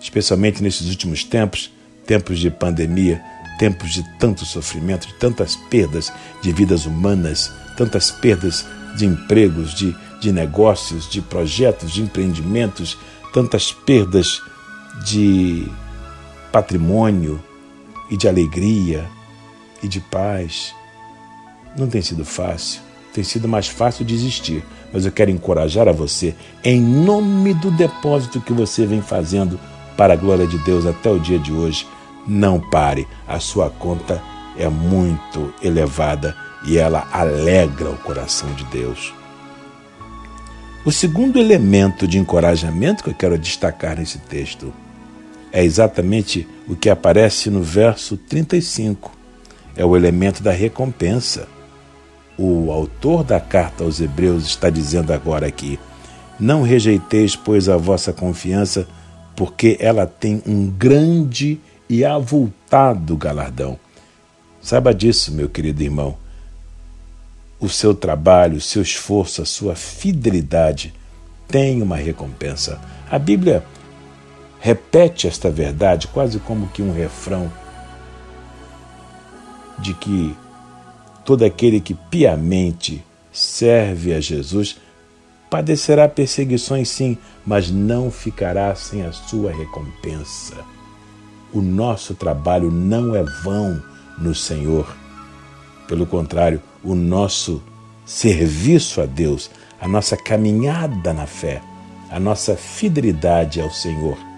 especialmente 0.00 0.62
nesses 0.62 0.88
últimos 0.88 1.24
tempos 1.24 1.72
tempos 2.06 2.38
de 2.38 2.48
pandemia, 2.52 3.20
tempos 3.58 3.92
de 3.92 4.04
tanto 4.20 4.44
sofrimento, 4.44 5.08
de 5.08 5.14
tantas 5.14 5.56
perdas 5.56 6.12
de 6.40 6.52
vidas 6.52 6.86
humanas, 6.86 7.52
tantas 7.76 8.12
perdas 8.12 8.64
de 8.96 9.06
empregos, 9.06 9.74
de, 9.74 9.92
de 10.20 10.30
negócios, 10.30 11.10
de 11.10 11.20
projetos, 11.20 11.90
de 11.90 12.00
empreendimentos, 12.00 12.96
tantas 13.32 13.72
perdas 13.72 14.40
de 15.04 15.68
patrimônio 16.52 17.40
e 18.10 18.16
de 18.16 18.28
alegria 18.28 19.06
e 19.82 19.88
de 19.88 20.00
paz. 20.00 20.74
Não 21.76 21.88
tem 21.88 22.02
sido 22.02 22.24
fácil, 22.24 22.80
tem 23.12 23.24
sido 23.24 23.48
mais 23.48 23.68
fácil 23.68 24.04
desistir, 24.04 24.64
mas 24.92 25.06
eu 25.06 25.12
quero 25.12 25.30
encorajar 25.30 25.88
a 25.88 25.92
você, 25.92 26.34
em 26.64 26.80
nome 26.80 27.54
do 27.54 27.70
depósito 27.70 28.40
que 28.40 28.52
você 28.52 28.84
vem 28.86 29.00
fazendo 29.00 29.58
para 29.96 30.14
a 30.14 30.16
glória 30.16 30.46
de 30.46 30.58
Deus 30.58 30.86
até 30.86 31.10
o 31.10 31.20
dia 31.20 31.38
de 31.38 31.52
hoje. 31.52 31.86
Não 32.26 32.60
pare, 32.60 33.06
a 33.26 33.38
sua 33.38 33.70
conta 33.70 34.22
é 34.56 34.68
muito 34.68 35.54
elevada 35.62 36.36
e 36.66 36.76
ela 36.76 37.08
alegra 37.12 37.90
o 37.90 37.96
coração 37.96 38.52
de 38.54 38.64
Deus. 38.64 39.14
O 40.84 40.90
segundo 40.90 41.38
elemento 41.38 42.08
de 42.08 42.18
encorajamento 42.18 43.04
que 43.04 43.10
eu 43.10 43.14
quero 43.14 43.38
destacar 43.38 43.96
nesse 43.98 44.18
texto 44.18 44.72
é 45.52 45.64
exatamente 45.64 46.46
o 46.68 46.76
que 46.76 46.88
aparece 46.88 47.50
no 47.50 47.62
verso 47.62 48.16
35. 48.16 49.12
É 49.76 49.84
o 49.84 49.96
elemento 49.96 50.42
da 50.42 50.52
recompensa. 50.52 51.48
O 52.38 52.70
autor 52.70 53.24
da 53.24 53.40
carta 53.40 53.84
aos 53.84 54.00
Hebreus 54.00 54.44
está 54.44 54.70
dizendo 54.70 55.12
agora 55.12 55.46
aqui: 55.46 55.78
Não 56.38 56.62
rejeiteis, 56.62 57.36
pois, 57.36 57.68
a 57.68 57.76
vossa 57.76 58.12
confiança, 58.12 58.86
porque 59.36 59.76
ela 59.80 60.06
tem 60.06 60.42
um 60.46 60.66
grande 60.66 61.60
e 61.88 62.04
avultado 62.04 63.16
galardão. 63.16 63.78
Saiba 64.62 64.94
disso, 64.94 65.32
meu 65.32 65.48
querido 65.48 65.82
irmão. 65.82 66.16
O 67.58 67.68
seu 67.68 67.94
trabalho, 67.94 68.56
o 68.56 68.60
seu 68.60 68.80
esforço, 68.80 69.42
a 69.42 69.44
sua 69.44 69.74
fidelidade 69.74 70.94
tem 71.48 71.82
uma 71.82 71.96
recompensa. 71.96 72.80
A 73.10 73.18
Bíblia 73.18 73.64
repete 74.60 75.26
esta 75.26 75.50
verdade 75.50 76.06
quase 76.06 76.38
como 76.38 76.68
que 76.68 76.82
um 76.82 76.92
refrão 76.92 77.50
de 79.78 79.94
que 79.94 80.36
todo 81.24 81.44
aquele 81.44 81.80
que 81.80 81.94
piamente 81.94 83.02
serve 83.32 84.12
a 84.12 84.20
Jesus 84.20 84.76
padecerá 85.48 86.08
perseguições 86.08 86.88
sim, 86.88 87.16
mas 87.44 87.70
não 87.70 88.10
ficará 88.10 88.72
sem 88.74 89.02
a 89.02 89.10
sua 89.10 89.50
recompensa. 89.50 90.54
O 91.52 91.60
nosso 91.60 92.14
trabalho 92.14 92.70
não 92.70 93.16
é 93.16 93.24
vão 93.42 93.82
no 94.18 94.34
Senhor. 94.34 94.94
Pelo 95.88 96.06
contrário, 96.06 96.62
o 96.84 96.94
nosso 96.94 97.60
serviço 98.04 99.00
a 99.00 99.06
Deus, 99.06 99.50
a 99.80 99.88
nossa 99.88 100.16
caminhada 100.16 101.12
na 101.12 101.26
fé, 101.26 101.60
a 102.10 102.20
nossa 102.20 102.54
fidelidade 102.54 103.60
ao 103.60 103.70
Senhor 103.70 104.29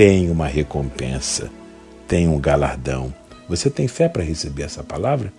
tem 0.00 0.30
uma 0.30 0.46
recompensa, 0.46 1.50
tem 2.08 2.26
um 2.26 2.40
galardão. 2.40 3.12
Você 3.46 3.68
tem 3.68 3.86
fé 3.86 4.08
para 4.08 4.22
receber 4.22 4.62
essa 4.62 4.82
palavra? 4.82 5.30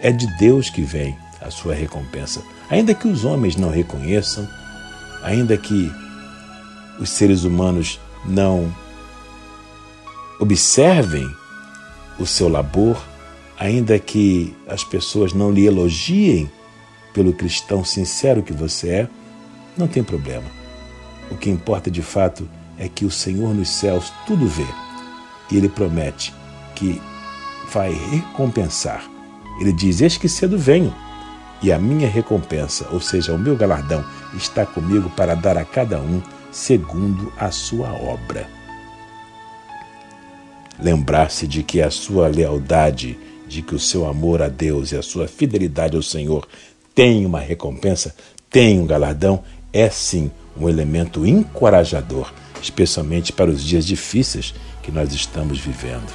É 0.00 0.10
de 0.10 0.26
Deus 0.38 0.70
que 0.70 0.80
vem 0.80 1.14
a 1.38 1.50
sua 1.50 1.74
recompensa. 1.74 2.42
Ainda 2.70 2.94
que 2.94 3.06
os 3.06 3.26
homens 3.26 3.54
não 3.54 3.68
reconheçam, 3.68 4.48
ainda 5.22 5.58
que 5.58 5.92
os 6.98 7.10
seres 7.10 7.44
humanos 7.44 8.00
não 8.24 8.74
observem 10.40 11.30
o 12.18 12.24
seu 12.24 12.48
labor, 12.48 12.98
ainda 13.58 13.98
que 13.98 14.56
as 14.66 14.82
pessoas 14.82 15.34
não 15.34 15.52
lhe 15.52 15.66
elogiem 15.66 16.50
pelo 17.12 17.34
cristão 17.34 17.84
sincero 17.84 18.42
que 18.42 18.54
você 18.54 18.88
é, 18.88 19.08
não 19.76 19.86
tem 19.86 20.02
problema. 20.02 20.46
O 21.30 21.36
que 21.36 21.50
importa 21.50 21.90
de 21.90 22.00
fato 22.00 22.48
é 22.78 22.88
que 22.88 23.04
o 23.04 23.10
Senhor 23.10 23.54
nos 23.54 23.68
céus 23.68 24.12
tudo 24.26 24.46
vê 24.46 24.66
e 25.50 25.56
ele 25.56 25.68
promete 25.68 26.34
que 26.74 27.00
vai 27.72 27.92
recompensar. 28.10 29.08
Ele 29.60 29.72
diz: 29.72 30.00
Eis 30.00 30.16
que 30.16 30.28
cedo 30.28 30.58
venho, 30.58 30.94
e 31.62 31.72
a 31.72 31.78
minha 31.78 32.08
recompensa, 32.08 32.86
ou 32.92 33.00
seja, 33.00 33.34
o 33.34 33.38
meu 33.38 33.56
galardão, 33.56 34.04
está 34.34 34.64
comigo 34.64 35.10
para 35.10 35.34
dar 35.34 35.58
a 35.58 35.64
cada 35.64 35.98
um 35.98 36.22
segundo 36.52 37.32
a 37.36 37.50
sua 37.50 37.92
obra 37.92 38.58
lembrar-se 40.78 41.46
de 41.46 41.62
que 41.62 41.82
a 41.82 41.90
sua 41.90 42.28
lealdade, 42.28 43.18
de 43.46 43.62
que 43.62 43.74
o 43.74 43.78
seu 43.78 44.06
amor 44.06 44.40
a 44.40 44.48
Deus 44.48 44.92
e 44.92 44.96
a 44.96 45.02
sua 45.02 45.26
fidelidade 45.26 45.96
ao 45.96 46.02
Senhor 46.02 46.46
tem 46.94 47.26
uma 47.26 47.40
recompensa, 47.40 48.14
tem 48.50 48.80
um 48.80 48.86
galardão, 48.86 49.42
é 49.72 49.90
sim 49.90 50.30
um 50.56 50.68
elemento 50.68 51.26
encorajador, 51.26 52.32
especialmente 52.62 53.32
para 53.32 53.50
os 53.50 53.62
dias 53.62 53.84
difíceis 53.86 54.54
que 54.82 54.90
nós 54.90 55.12
estamos 55.12 55.58
vivendo. 55.58 56.12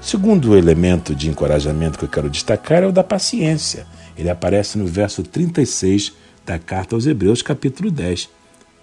Segundo 0.00 0.56
elemento 0.56 1.14
de 1.14 1.28
encorajamento 1.28 1.98
que 1.98 2.04
eu 2.04 2.08
quero 2.08 2.30
destacar 2.30 2.82
é 2.82 2.86
o 2.86 2.92
da 2.92 3.04
paciência. 3.04 3.86
Ele 4.16 4.30
aparece 4.30 4.78
no 4.78 4.86
verso 4.86 5.22
36 5.22 6.12
da 6.44 6.58
carta 6.58 6.94
aos 6.94 7.06
Hebreus, 7.06 7.42
capítulo 7.42 7.90
10, 7.90 8.28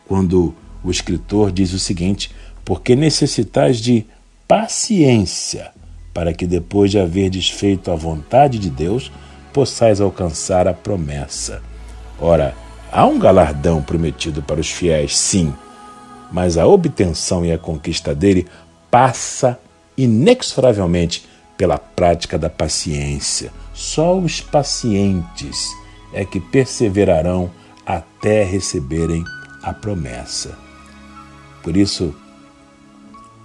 quando 0.07 0.53
o 0.83 0.91
escritor 0.91 1.51
diz 1.51 1.73
o 1.73 1.79
seguinte: 1.79 2.31
Porque 2.63 2.95
necessitais 2.95 3.77
de 3.77 4.05
paciência, 4.47 5.71
para 6.13 6.33
que 6.33 6.45
depois 6.45 6.91
de 6.91 6.99
haver 6.99 7.29
desfeito 7.29 7.91
a 7.91 7.95
vontade 7.95 8.59
de 8.59 8.69
Deus, 8.69 9.11
possais 9.51 9.99
alcançar 9.99 10.67
a 10.67 10.73
promessa. 10.73 11.61
Ora, 12.19 12.55
há 12.91 13.05
um 13.05 13.19
galardão 13.19 13.81
prometido 13.81 14.41
para 14.41 14.59
os 14.59 14.69
fiéis, 14.69 15.17
sim, 15.17 15.53
mas 16.31 16.57
a 16.57 16.65
obtenção 16.65 17.45
e 17.45 17.51
a 17.51 17.57
conquista 17.57 18.13
dele 18.13 18.47
passa 18.89 19.59
inexoravelmente 19.97 21.25
pela 21.57 21.77
prática 21.77 22.37
da 22.37 22.49
paciência. 22.49 23.51
Só 23.73 24.17
os 24.17 24.41
pacientes 24.41 25.67
é 26.13 26.23
que 26.23 26.39
perseverarão 26.39 27.49
até 27.85 28.43
receberem 28.43 29.23
a 29.63 29.73
promessa. 29.73 30.57
Por 31.63 31.75
isso, 31.75 32.15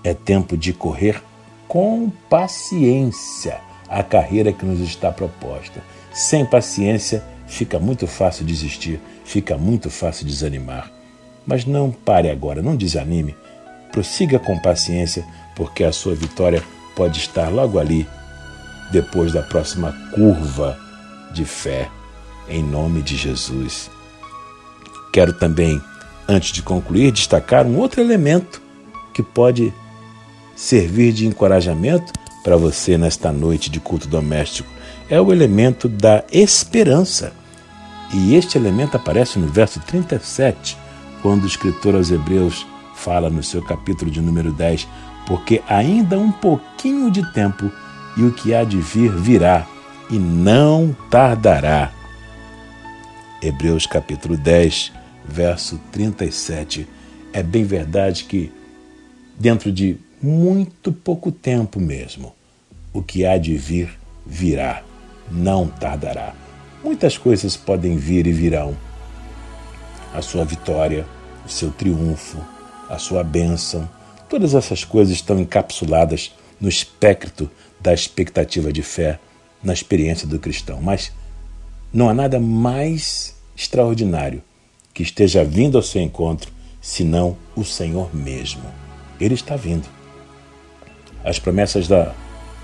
é 0.05 0.15
tempo 0.15 0.57
de 0.57 0.73
correr 0.73 1.23
com 1.69 2.11
paciência 2.29 3.61
a 3.89 4.03
carreira 4.03 4.53
que 4.53 4.65
nos 4.65 4.81
está 4.81 5.13
proposta. 5.13 5.83
Sem 6.13 6.45
paciência, 6.45 7.23
fica 7.47 7.79
muito 7.79 8.07
fácil 8.07 8.45
desistir, 8.45 9.01
fica 9.25 9.57
muito 9.57 9.91
fácil 9.91 10.27
desanimar. 10.27 10.91
Mas 11.47 11.65
não 11.65 11.91
pare 11.91 12.31
agora, 12.31 12.63
não 12.63 12.77
desanime. 12.77 13.35
Prossiga 13.91 14.39
com 14.39 14.59
paciência, 14.59 15.25
porque 15.55 15.85
a 15.85 15.93
sua 15.93 16.15
vitória 16.15 16.63
pode 16.97 17.19
estar 17.19 17.49
logo 17.49 17.79
ali, 17.79 18.07
depois 18.91 19.33
da 19.33 19.43
próxima 19.43 19.93
curva 20.15 20.79
de 21.33 21.45
fé, 21.45 21.89
em 22.49 22.63
nome 22.63 23.03
de 23.03 23.17
Jesus. 23.17 23.91
Quero 25.13 25.33
também, 25.33 25.81
antes 26.29 26.53
de 26.53 26.63
concluir, 26.63 27.11
destacar 27.13 27.67
um 27.67 27.79
outro 27.79 28.01
elemento 28.01 28.63
que 29.13 29.23
pode 29.23 29.73
servir 30.55 31.13
de 31.13 31.27
encorajamento 31.27 32.13
para 32.43 32.57
você 32.57 32.99
nesta 32.99 33.31
noite 33.31 33.71
de 33.71 33.79
culto 33.79 34.09
doméstico 34.09 34.69
é 35.09 35.21
o 35.21 35.33
elemento 35.33 35.89
da 35.89 36.25
esperança. 36.33 37.33
E 38.13 38.35
este 38.35 38.59
elemento 38.59 38.97
aparece 38.97 39.39
no 39.39 39.47
verso 39.47 39.81
37, 39.81 40.77
quando 41.23 41.45
o 41.45 41.47
escritor 41.47 41.95
aos 41.95 42.11
Hebreus 42.11 42.67
fala 42.95 43.31
no 43.31 43.43
seu 43.43 43.63
capítulo 43.63 44.11
de 44.11 44.21
número 44.21 44.53
10, 44.53 44.87
porque 45.27 45.63
ainda 45.69 46.19
um 46.19 46.31
pouquinho 46.31 47.11
de 47.11 47.25
tempo 47.33 47.71
e 48.17 48.25
o 48.25 48.33
que 48.33 48.53
há 48.53 48.65
de 48.65 48.79
vir 48.81 49.11
virá 49.13 49.67
e 50.11 50.19
não 50.19 50.95
tardará. 51.11 51.91
Hebreus 53.41 53.87
capítulo 53.87 54.37
10, 54.37 54.93
verso 55.25 55.81
37. 55.91 56.87
É 57.33 57.43
bem 57.43 57.65
verdade 57.65 58.25
que 58.25 58.53
dentro 59.39 59.73
de 59.73 59.97
muito 60.23 60.93
pouco 60.93 61.33
tempo 61.33 61.81
mesmo. 61.81 62.35
O 62.93 63.03
que 63.03 63.25
há 63.25 63.39
de 63.39 63.57
vir, 63.57 63.89
virá, 64.25 64.83
não 65.31 65.67
tardará. 65.67 66.35
Muitas 66.85 67.17
coisas 67.17 67.57
podem 67.57 67.97
vir 67.97 68.27
e 68.27 68.33
virão. 68.33 68.77
A 70.15 70.21
sua 70.23 70.45
vitória, 70.45 71.07
o 71.45 71.49
seu 71.49 71.71
triunfo, 71.71 72.39
a 72.89 72.99
sua 72.99 73.25
bênção, 73.25 73.89
todas 74.29 74.55
essas 74.55 74.85
coisas 74.85 75.15
estão 75.15 75.39
encapsuladas 75.39 76.35
no 76.61 76.69
espectro 76.69 77.51
da 77.81 77.93
expectativa 77.93 78.73
de 78.73 78.83
fé, 78.83 79.19
na 79.63 79.73
experiência 79.73 80.27
do 80.27 80.39
cristão. 80.39 80.81
Mas 80.81 81.13
não 81.93 82.09
há 82.09 82.15
nada 82.15 82.39
mais 82.39 83.35
extraordinário 83.57 84.43
que 84.95 85.03
esteja 85.03 85.45
vindo 85.45 85.77
ao 85.77 85.83
seu 85.83 86.03
encontro 86.03 86.53
senão 86.81 87.37
o 87.57 87.65
Senhor 87.65 88.15
mesmo. 88.15 88.65
Ele 89.21 89.35
está 89.35 89.57
vindo. 89.57 89.89
As 91.25 91.39
promessas 91.39 91.89
da 91.89 92.15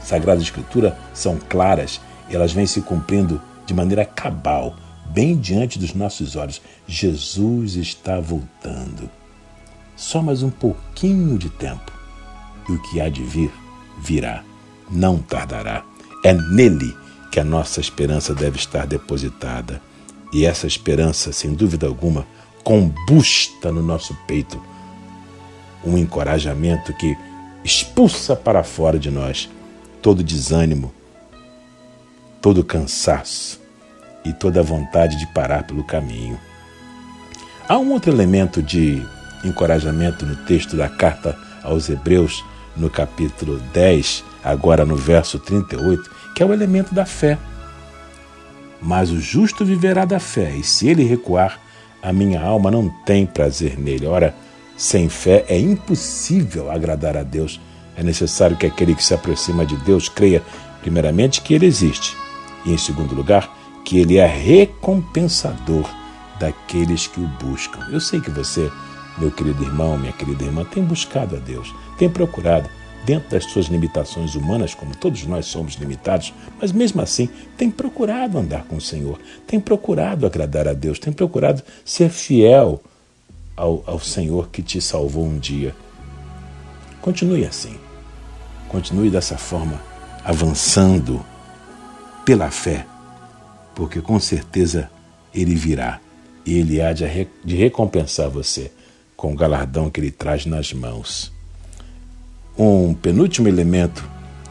Sagrada 0.02 0.42
Escritura 0.42 0.98
são 1.14 1.38
claras 1.48 2.00
elas 2.30 2.52
vêm 2.52 2.66
se 2.66 2.80
cumprindo 2.82 3.40
de 3.66 3.74
maneira 3.74 4.04
cabal, 4.04 4.76
bem 5.08 5.36
diante 5.36 5.78
dos 5.78 5.94
nossos 5.94 6.36
olhos. 6.36 6.60
Jesus 6.86 7.74
está 7.74 8.20
voltando. 8.20 9.10
Só 9.96 10.22
mais 10.22 10.42
um 10.42 10.50
pouquinho 10.50 11.38
de 11.38 11.50
tempo 11.50 11.92
e 12.68 12.72
o 12.72 12.82
que 12.82 13.00
há 13.00 13.08
de 13.08 13.22
vir 13.22 13.50
virá, 14.00 14.44
não 14.90 15.18
tardará. 15.18 15.84
É 16.24 16.32
nele 16.32 16.96
que 17.32 17.40
a 17.40 17.44
nossa 17.44 17.80
esperança 17.80 18.34
deve 18.34 18.58
estar 18.58 18.86
depositada. 18.86 19.80
E 20.32 20.44
essa 20.44 20.66
esperança, 20.66 21.32
sem 21.32 21.54
dúvida 21.54 21.86
alguma, 21.86 22.26
combusta 22.62 23.72
no 23.72 23.82
nosso 23.82 24.14
peito 24.26 24.62
um 25.84 25.96
encorajamento 25.96 26.92
que 26.94 27.16
expulsa 27.64 28.36
para 28.36 28.62
fora 28.62 28.98
de 28.98 29.10
nós 29.10 29.48
todo 30.02 30.22
desânimo, 30.22 30.92
todo 32.40 32.64
cansaço 32.64 33.67
e 34.24 34.32
toda 34.32 34.62
vontade 34.62 35.16
de 35.16 35.26
parar 35.28 35.62
pelo 35.64 35.84
caminho. 35.84 36.38
Há 37.68 37.78
um 37.78 37.92
outro 37.92 38.10
elemento 38.10 38.62
de 38.62 39.02
encorajamento 39.44 40.24
no 40.24 40.36
texto 40.36 40.76
da 40.76 40.88
carta 40.88 41.36
aos 41.62 41.88
Hebreus, 41.88 42.44
no 42.76 42.88
capítulo 42.88 43.58
10, 43.72 44.24
agora 44.42 44.84
no 44.84 44.96
verso 44.96 45.38
38, 45.38 46.10
que 46.34 46.42
é 46.42 46.46
o 46.46 46.52
elemento 46.52 46.94
da 46.94 47.04
fé. 47.04 47.36
Mas 48.80 49.10
o 49.10 49.20
justo 49.20 49.64
viverá 49.64 50.04
da 50.04 50.20
fé, 50.20 50.54
e 50.56 50.62
se 50.62 50.88
ele 50.88 51.04
recuar, 51.04 51.60
a 52.02 52.12
minha 52.12 52.40
alma 52.40 52.70
não 52.70 52.88
tem 53.04 53.26
prazer 53.26 53.78
nele. 53.78 54.06
Ora, 54.06 54.34
sem 54.76 55.08
fé 55.08 55.44
é 55.48 55.58
impossível 55.58 56.70
agradar 56.70 57.16
a 57.16 57.24
Deus. 57.24 57.60
É 57.96 58.02
necessário 58.02 58.56
que 58.56 58.66
aquele 58.66 58.94
que 58.94 59.04
se 59.04 59.12
aproxima 59.12 59.66
de 59.66 59.76
Deus 59.78 60.08
creia, 60.08 60.42
primeiramente, 60.80 61.40
que 61.40 61.52
ele 61.52 61.66
existe, 61.66 62.16
e, 62.64 62.72
em 62.72 62.78
segundo 62.78 63.14
lugar, 63.14 63.57
que 63.88 63.96
ele 63.96 64.18
é 64.18 64.26
recompensador 64.26 65.88
daqueles 66.38 67.06
que 67.06 67.18
o 67.18 67.26
buscam. 67.42 67.88
Eu 67.90 67.98
sei 67.98 68.20
que 68.20 68.30
você, 68.30 68.70
meu 69.16 69.30
querido 69.30 69.64
irmão, 69.64 69.96
minha 69.96 70.12
querida 70.12 70.44
irmã, 70.44 70.62
tem 70.62 70.84
buscado 70.84 71.36
a 71.36 71.38
Deus, 71.38 71.74
tem 71.96 72.06
procurado, 72.06 72.68
dentro 73.06 73.30
das 73.30 73.44
suas 73.46 73.64
limitações 73.64 74.34
humanas, 74.34 74.74
como 74.74 74.94
todos 74.94 75.24
nós 75.24 75.46
somos 75.46 75.76
limitados, 75.76 76.34
mas 76.60 76.70
mesmo 76.70 77.00
assim 77.00 77.30
tem 77.56 77.70
procurado 77.70 78.36
andar 78.36 78.64
com 78.64 78.76
o 78.76 78.80
Senhor, 78.80 79.18
tem 79.46 79.58
procurado 79.58 80.26
agradar 80.26 80.68
a 80.68 80.74
Deus, 80.74 80.98
tem 80.98 81.10
procurado 81.10 81.62
ser 81.82 82.10
fiel 82.10 82.82
ao, 83.56 83.82
ao 83.86 83.98
Senhor 83.98 84.50
que 84.50 84.62
te 84.62 84.82
salvou 84.82 85.24
um 85.24 85.38
dia. 85.38 85.74
Continue 87.00 87.46
assim, 87.46 87.78
continue 88.68 89.08
dessa 89.08 89.38
forma, 89.38 89.80
avançando 90.22 91.24
pela 92.26 92.50
fé, 92.50 92.84
porque 93.78 94.00
com 94.00 94.18
certeza 94.18 94.90
Ele 95.32 95.54
virá 95.54 96.00
e 96.44 96.58
Ele 96.58 96.82
há 96.82 96.92
de, 96.92 97.06
de 97.44 97.54
recompensar 97.54 98.28
você 98.28 98.72
com 99.16 99.32
o 99.32 99.36
galardão 99.36 99.88
que 99.88 100.00
Ele 100.00 100.10
traz 100.10 100.44
nas 100.44 100.72
mãos. 100.72 101.32
Um 102.58 102.92
penúltimo 102.92 103.46
elemento 103.46 104.04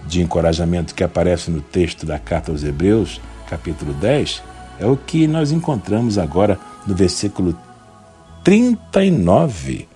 de 0.08 0.22
encorajamento 0.22 0.96
que 0.96 1.04
aparece 1.04 1.52
no 1.52 1.60
texto 1.60 2.06
da 2.06 2.18
carta 2.18 2.54
aos 2.54 2.64
Hebreus, 2.64 3.20
capítulo 3.50 3.94
10, 3.96 4.42
é 4.80 4.86
o 4.86 4.96
que 4.96 5.28
nós 5.28 5.52
encontramos 5.52 6.18
agora 6.18 6.58
no 6.88 6.96
versículo 6.96 7.54
39, 8.46 9.90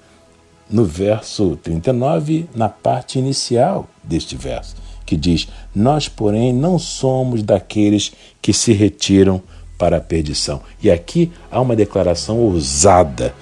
no 0.70 0.84
verso 0.84 1.56
39, 1.56 2.50
na 2.54 2.68
parte 2.68 3.18
inicial 3.18 3.88
deste 4.04 4.36
verso, 4.36 4.76
que 5.12 5.18
diz: 5.18 5.48
Nós, 5.76 6.08
porém, 6.08 6.54
não 6.54 6.80
somos 6.80 7.44
daqueles 7.44 8.12
que 8.42 8.54
se 8.54 8.74
retiram 8.74 9.42
para 9.78 9.98
a 9.98 10.02
perdição. 10.02 10.62
E 10.82 10.90
aqui 10.90 11.32
há 11.52 11.60
uma 11.60 11.76
declaração 11.76 12.40
ousada 12.40 13.34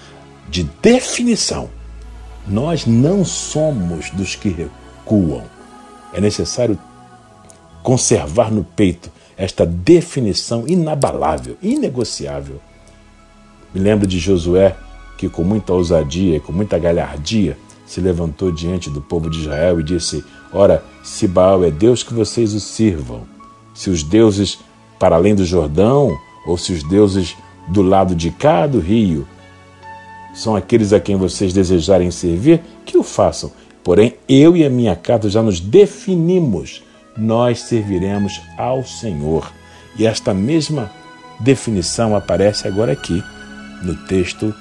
de 0.49 0.63
definição 0.81 1.69
nós 2.49 2.85
não 2.85 3.23
somos 3.23 4.09
dos 4.09 4.35
que 4.35 4.49
recuam. 4.49 5.43
É 6.11 6.19
necessário 6.19 6.77
conservar 7.83 8.51
no 8.51 8.63
peito 8.63 9.11
esta 9.37 9.65
definição 9.65 10.67
inabalável, 10.67 11.57
inegociável. 11.61 12.59
Me 13.73 13.79
lembro 13.79 14.07
de 14.07 14.17
Josué, 14.17 14.75
que 15.17 15.29
com 15.29 15.43
muita 15.43 15.73
ousadia 15.73 16.37
e 16.37 16.39
com 16.39 16.51
muita 16.51 16.79
galhardia 16.79 17.55
se 17.85 18.01
levantou 18.01 18.51
diante 18.51 18.89
do 18.89 19.01
povo 19.01 19.29
de 19.29 19.39
Israel 19.39 19.79
e 19.79 19.83
disse: 19.83 20.23
Ora, 20.51 20.83
se 21.03 21.27
Baal 21.27 21.63
é 21.63 21.71
Deus, 21.71 22.03
que 22.03 22.13
vocês 22.13 22.53
o 22.53 22.59
sirvam. 22.59 23.21
Se 23.73 23.89
os 23.89 24.03
deuses 24.03 24.59
para 24.97 25.15
além 25.15 25.35
do 25.35 25.45
Jordão, 25.45 26.17
ou 26.45 26.57
se 26.57 26.73
os 26.73 26.83
deuses 26.83 27.35
do 27.67 27.81
lado 27.81 28.15
de 28.15 28.31
cá 28.31 28.67
do 28.67 28.79
rio, 28.79 29.27
são 30.33 30.55
aqueles 30.55 30.91
a 30.93 30.99
quem 30.99 31.15
vocês 31.15 31.53
desejarem 31.53 32.11
servir, 32.11 32.61
que 32.85 32.97
o 32.97 33.03
façam. 33.03 33.51
Porém, 33.83 34.15
eu 34.27 34.55
e 34.55 34.65
a 34.65 34.69
minha 34.69 34.95
casa 34.95 35.29
já 35.29 35.41
nos 35.41 35.59
definimos. 35.59 36.83
Nós 37.17 37.61
serviremos 37.61 38.41
ao 38.57 38.83
Senhor. 38.83 39.51
E 39.97 40.05
esta 40.05 40.33
mesma 40.33 40.91
definição 41.39 42.15
aparece 42.15 42.67
agora 42.67 42.91
aqui, 42.91 43.23
no 43.83 43.95
texto 44.07 44.53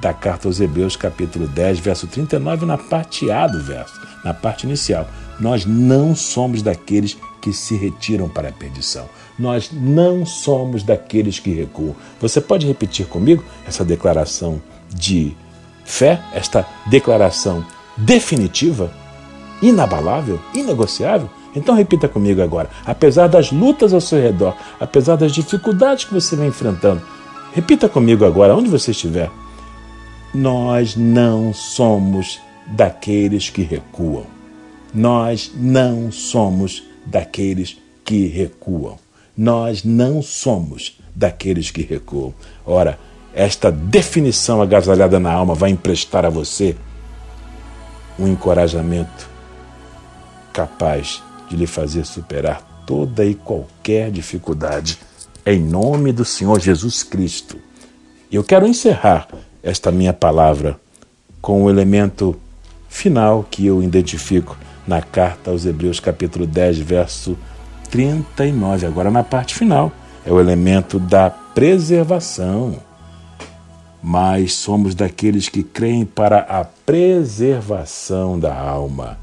da 0.00 0.12
carta 0.12 0.48
aos 0.48 0.60
Hebreus, 0.60 0.96
capítulo 0.96 1.46
10, 1.46 1.78
verso 1.78 2.06
39, 2.06 2.66
na 2.66 2.78
parte 2.78 3.30
A 3.30 3.46
do 3.46 3.62
verso, 3.62 4.00
na 4.24 4.34
parte 4.34 4.64
inicial. 4.64 5.08
Nós 5.40 5.64
não 5.64 6.14
somos 6.14 6.62
daqueles 6.62 7.16
que 7.40 7.52
se 7.52 7.76
retiram 7.76 8.28
para 8.28 8.48
a 8.48 8.52
perdição. 8.52 9.08
Nós 9.38 9.70
não 9.72 10.24
somos 10.24 10.82
daqueles 10.82 11.38
que 11.38 11.50
recuam. 11.50 11.94
Você 12.20 12.40
pode 12.40 12.66
repetir 12.66 13.06
comigo 13.06 13.44
essa 13.66 13.84
declaração 13.84 14.60
de 14.92 15.36
fé, 15.84 16.20
esta 16.32 16.66
declaração 16.86 17.64
definitiva, 17.96 18.90
inabalável, 19.62 20.40
inegociável? 20.54 21.30
Então 21.54 21.74
repita 21.74 22.08
comigo 22.08 22.42
agora. 22.42 22.68
Apesar 22.84 23.28
das 23.28 23.50
lutas 23.50 23.94
ao 23.94 24.00
seu 24.00 24.20
redor, 24.20 24.54
apesar 24.78 25.16
das 25.16 25.32
dificuldades 25.32 26.04
que 26.04 26.12
você 26.12 26.36
vem 26.36 26.48
enfrentando, 26.48 27.00
repita 27.52 27.88
comigo 27.88 28.24
agora, 28.24 28.54
onde 28.54 28.68
você 28.68 28.90
estiver. 28.90 29.30
Nós 30.34 30.96
não 30.96 31.52
somos 31.54 32.40
daqueles 32.66 33.48
que 33.48 33.62
recuam. 33.62 34.26
Nós 34.92 35.52
não 35.54 36.10
somos 36.10 36.82
daqueles 37.04 37.76
que 38.04 38.26
recuam. 38.26 38.98
Nós 39.36 39.84
não 39.84 40.22
somos 40.22 40.98
daqueles 41.14 41.70
que 41.70 41.82
recuam. 41.82 42.34
Ora, 42.64 42.98
esta 43.34 43.70
definição 43.70 44.62
agasalhada 44.62 45.20
na 45.20 45.32
alma 45.32 45.54
vai 45.54 45.70
emprestar 45.70 46.24
a 46.24 46.30
você 46.30 46.74
um 48.18 48.26
encorajamento 48.26 49.28
capaz 50.52 51.22
de 51.50 51.56
lhe 51.56 51.66
fazer 51.66 52.06
superar 52.06 52.84
toda 52.86 53.24
e 53.24 53.34
qualquer 53.34 54.10
dificuldade, 54.10 54.98
em 55.44 55.60
nome 55.60 56.12
do 56.12 56.24
Senhor 56.24 56.58
Jesus 56.60 57.02
Cristo. 57.02 57.58
Eu 58.32 58.42
quero 58.42 58.66
encerrar 58.66 59.28
esta 59.66 59.92
minha 59.92 60.12
palavra 60.12 60.80
com 61.42 61.64
o 61.64 61.70
elemento 61.70 62.34
final 62.88 63.44
que 63.50 63.66
eu 63.66 63.82
identifico 63.82 64.56
na 64.86 65.02
carta 65.02 65.50
aos 65.50 65.66
Hebreus, 65.66 66.00
capítulo 66.00 66.46
10, 66.46 66.78
verso 66.78 67.36
39. 67.90 68.86
Agora, 68.86 69.10
na 69.10 69.22
parte 69.22 69.54
final, 69.54 69.92
é 70.24 70.32
o 70.32 70.40
elemento 70.40 70.98
da 70.98 71.28
preservação 71.28 72.80
mas 74.08 74.54
somos 74.54 74.94
daqueles 74.94 75.48
que 75.48 75.64
creem 75.64 76.04
para 76.04 76.38
a 76.38 76.64
preservação 76.64 78.38
da 78.38 78.56
alma. 78.56 79.18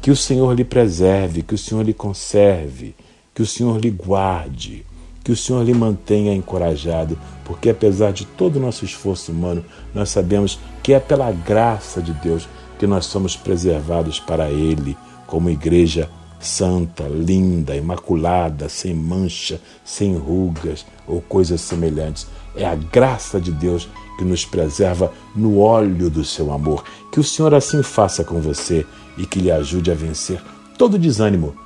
Que 0.00 0.08
o 0.08 0.14
Senhor 0.14 0.54
lhe 0.54 0.62
preserve, 0.62 1.42
que 1.42 1.56
o 1.56 1.58
Senhor 1.58 1.82
lhe 1.82 1.92
conserve, 1.92 2.94
que 3.34 3.42
o 3.42 3.46
Senhor 3.46 3.76
lhe 3.80 3.90
guarde, 3.90 4.86
que 5.24 5.32
o 5.32 5.36
Senhor 5.36 5.64
lhe 5.64 5.72
mantenha 5.72 6.34
encorajado, 6.34 7.18
porque 7.44 7.70
apesar 7.70 8.12
de 8.12 8.26
todo 8.26 8.56
o 8.56 8.60
nosso 8.60 8.84
esforço 8.84 9.32
humano, 9.32 9.64
nós 9.94 10.10
sabemos 10.10 10.60
que 10.82 10.92
é 10.92 11.00
pela 11.00 11.32
graça 11.32 12.02
de 12.02 12.12
Deus 12.12 12.46
que 12.78 12.86
nós 12.86 13.06
somos 13.06 13.34
preservados 13.34 14.20
para 14.20 14.50
Ele, 14.50 14.94
como 15.26 15.48
igreja 15.48 16.10
santa, 16.38 17.04
linda, 17.04 17.74
imaculada, 17.74 18.68
sem 18.68 18.92
mancha, 18.92 19.58
sem 19.82 20.14
rugas 20.14 20.84
ou 21.06 21.22
coisas 21.22 21.62
semelhantes. 21.62 22.26
É 22.54 22.66
a 22.66 22.74
graça 22.74 23.40
de 23.40 23.50
Deus 23.50 23.88
que 24.18 24.24
nos 24.24 24.44
preserva 24.44 25.10
no 25.34 25.58
óleo 25.58 26.10
do 26.10 26.22
seu 26.22 26.52
amor. 26.52 26.84
Que 27.10 27.18
o 27.18 27.24
Senhor 27.24 27.54
assim 27.54 27.82
faça 27.82 28.22
com 28.22 28.40
você 28.40 28.86
e 29.16 29.24
que 29.24 29.40
lhe 29.40 29.50
ajude 29.50 29.90
a 29.90 29.94
vencer 29.94 30.40
todo 30.76 30.98
desânimo 30.98 31.56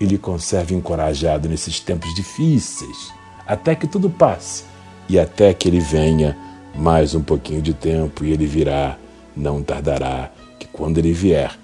e 0.00 0.06
lhe 0.06 0.16
conserve 0.16 0.74
encorajado 0.74 1.48
nesses 1.48 1.78
tempos 1.78 2.14
difíceis, 2.14 3.12
até 3.46 3.74
que 3.74 3.86
tudo 3.86 4.08
passe 4.08 4.64
e 5.08 5.18
até 5.18 5.52
que 5.52 5.68
ele 5.68 5.80
venha 5.80 6.36
mais 6.74 7.14
um 7.14 7.22
pouquinho 7.22 7.60
de 7.60 7.74
tempo 7.74 8.24
e 8.24 8.32
ele 8.32 8.46
virá, 8.46 8.96
não 9.36 9.62
tardará, 9.62 10.30
que 10.58 10.66
quando 10.68 10.98
ele 10.98 11.12
vier, 11.12 11.58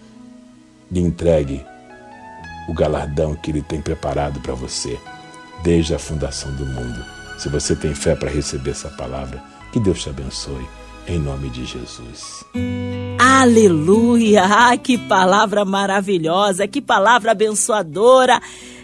lhe 0.90 1.01
entregue 1.01 1.64
o 2.68 2.75
galardão 2.75 3.35
que 3.35 3.51
ele 3.51 3.62
tem 3.62 3.81
preparado 3.81 4.40
para 4.40 4.55
você 4.55 4.99
desde 5.62 5.94
a 5.94 5.99
fundação 5.99 6.55
do 6.57 6.66
mundo. 6.66 7.05
Se 7.38 7.49
você 7.49 7.75
tem 7.75 7.94
fé 7.94 8.14
para 8.14 8.31
receber 8.31 8.70
essa 8.70 8.90
palavra, 8.90 9.42
que 9.72 9.81
Deus 9.81 10.03
te 10.03 10.11
abençoe. 10.11 10.66
Em 11.08 11.20
nome 11.20 11.48
de 11.50 11.64
Jesus. 11.64 12.44
Aleluia! 13.16 14.42
Ah, 14.44 14.76
que 14.76 14.98
palavra 14.98 15.64
maravilhosa, 15.64 16.66
que 16.66 16.80
palavra 16.80 17.30
abençoadora. 17.30 18.42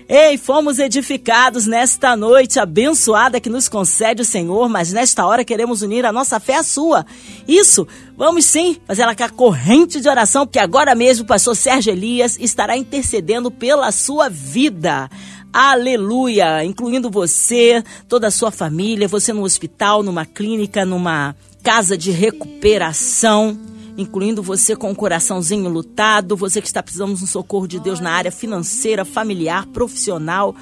Ei, 0.09 0.39
fomos 0.39 0.79
edificados 0.79 1.67
nesta 1.67 2.17
noite 2.17 2.61
abençoada 2.61 3.41
que 3.41 3.51
nos 3.51 3.69
concede 3.69 4.23
o 4.23 4.25
Senhor, 4.25 4.69
mas 4.69 4.93
nesta 4.93 5.27
hora 5.27 5.45
queremos 5.45 5.83
unir 5.83 6.07
a 6.07 6.13
nossa 6.13 6.39
fé 6.39 6.59
à 6.59 6.63
sua. 6.63 7.05
Isso, 7.49 7.89
vamos 8.17 8.45
sim 8.45 8.77
fazer 8.87 9.03
ela 9.03 9.17
com 9.17 9.25
a 9.25 9.29
corrente 9.29 10.01
de 10.01 10.09
oração, 10.09 10.47
porque 10.47 10.61
agora 10.61 10.95
mesmo 10.95 11.25
o 11.25 11.27
pastor 11.27 11.57
Sérgio 11.57 11.93
Elias 11.93 12.39
estará 12.39 12.77
intercedendo 12.77 13.51
pela 13.51 13.91
sua 13.91 14.29
vida. 14.29 15.11
Aleluia! 15.53 16.65
Incluindo 16.65 17.11
você, 17.11 17.83
toda 18.09 18.29
a 18.29 18.31
sua 18.31 18.53
família, 18.53 19.09
você 19.09 19.33
no 19.33 19.43
hospital, 19.43 20.05
numa 20.05 20.25
clínica, 20.25 20.85
numa 20.85 21.35
casa 21.63 21.97
de 21.97 22.11
recuperação, 22.11 23.59
incluindo 23.97 24.43
você 24.43 24.75
com 24.75 24.91
o 24.91 24.97
coraçãozinho 24.97 25.69
lutado, 25.69 26.37
você 26.37 26.61
que 26.61 26.67
está 26.67 26.83
precisando 26.83 27.15
de 27.15 27.23
um 27.23 27.27
socorro 27.27 27.69
de 27.69 27.79
Deus 27.79 28.01
na 28.01 28.11
área 28.11 28.33
financeira, 28.33 29.05
familiar, 29.05 29.67
profissional. 29.67 30.57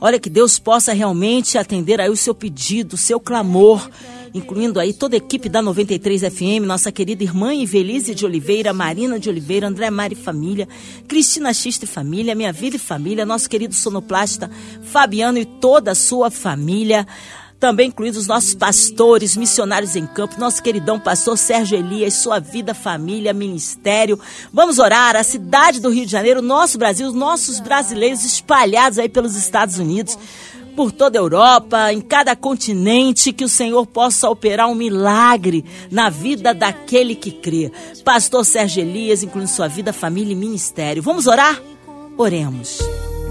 Olha 0.00 0.18
que 0.18 0.30
Deus 0.30 0.58
possa 0.58 0.94
realmente 0.94 1.58
atender 1.58 2.00
aí 2.00 2.08
o 2.08 2.16
seu 2.16 2.34
pedido, 2.34 2.94
o 2.94 2.98
seu 2.98 3.20
clamor 3.20 3.88
incluindo 4.32 4.78
aí 4.78 4.92
toda 4.92 5.16
a 5.16 5.18
equipe 5.18 5.48
da 5.48 5.60
93 5.60 6.22
FM, 6.22 6.64
nossa 6.64 6.92
querida 6.92 7.22
irmã 7.22 7.54
Ivelise 7.54 8.14
de 8.14 8.24
Oliveira, 8.24 8.72
Marina 8.72 9.18
de 9.18 9.28
Oliveira, 9.28 9.66
André 9.66 9.90
Mari 9.90 10.14
Família, 10.14 10.68
Cristina 11.08 11.52
Xista 11.52 11.84
e 11.84 11.88
Família, 11.88 12.34
Minha 12.34 12.52
Vida 12.52 12.76
e 12.76 12.78
Família, 12.78 13.26
nosso 13.26 13.50
querido 13.50 13.74
sonoplasta 13.74 14.50
Fabiano 14.82 15.38
e 15.38 15.44
toda 15.44 15.90
a 15.90 15.96
sua 15.96 16.30
família 16.30 17.06
também 17.60 17.88
incluindo 17.88 18.18
os 18.18 18.26
nossos 18.26 18.54
pastores, 18.54 19.36
missionários 19.36 19.94
em 19.94 20.06
campo, 20.06 20.40
nosso 20.40 20.62
queridão 20.62 20.98
pastor 20.98 21.36
Sérgio 21.36 21.78
Elias, 21.78 22.14
sua 22.14 22.40
vida, 22.40 22.72
família, 22.72 23.34
ministério. 23.34 24.18
Vamos 24.50 24.78
orar 24.78 25.14
a 25.14 25.22
cidade 25.22 25.78
do 25.78 25.90
Rio 25.90 26.06
de 26.06 26.12
Janeiro, 26.12 26.40
nosso 26.40 26.78
Brasil, 26.78 27.06
os 27.06 27.14
nossos 27.14 27.60
brasileiros 27.60 28.24
espalhados 28.24 28.98
aí 28.98 29.10
pelos 29.10 29.36
Estados 29.36 29.78
Unidos 29.78 30.18
por 30.74 30.92
toda 30.92 31.18
a 31.18 31.20
Europa, 31.20 31.92
em 31.92 32.00
cada 32.00 32.34
continente, 32.34 33.32
que 33.32 33.44
o 33.44 33.48
Senhor 33.48 33.84
possa 33.86 34.30
operar 34.30 34.68
um 34.68 34.74
milagre 34.74 35.64
na 35.90 36.08
vida 36.08 36.54
daquele 36.54 37.14
que 37.14 37.30
crê. 37.30 37.70
Pastor 38.02 38.44
Sérgio 38.46 38.80
Elias, 38.80 39.22
incluindo 39.22 39.50
sua 39.50 39.68
vida, 39.68 39.92
família 39.92 40.32
e 40.32 40.36
ministério. 40.36 41.02
Vamos 41.02 41.26
orar? 41.26 41.60
Oremos. 42.16 42.78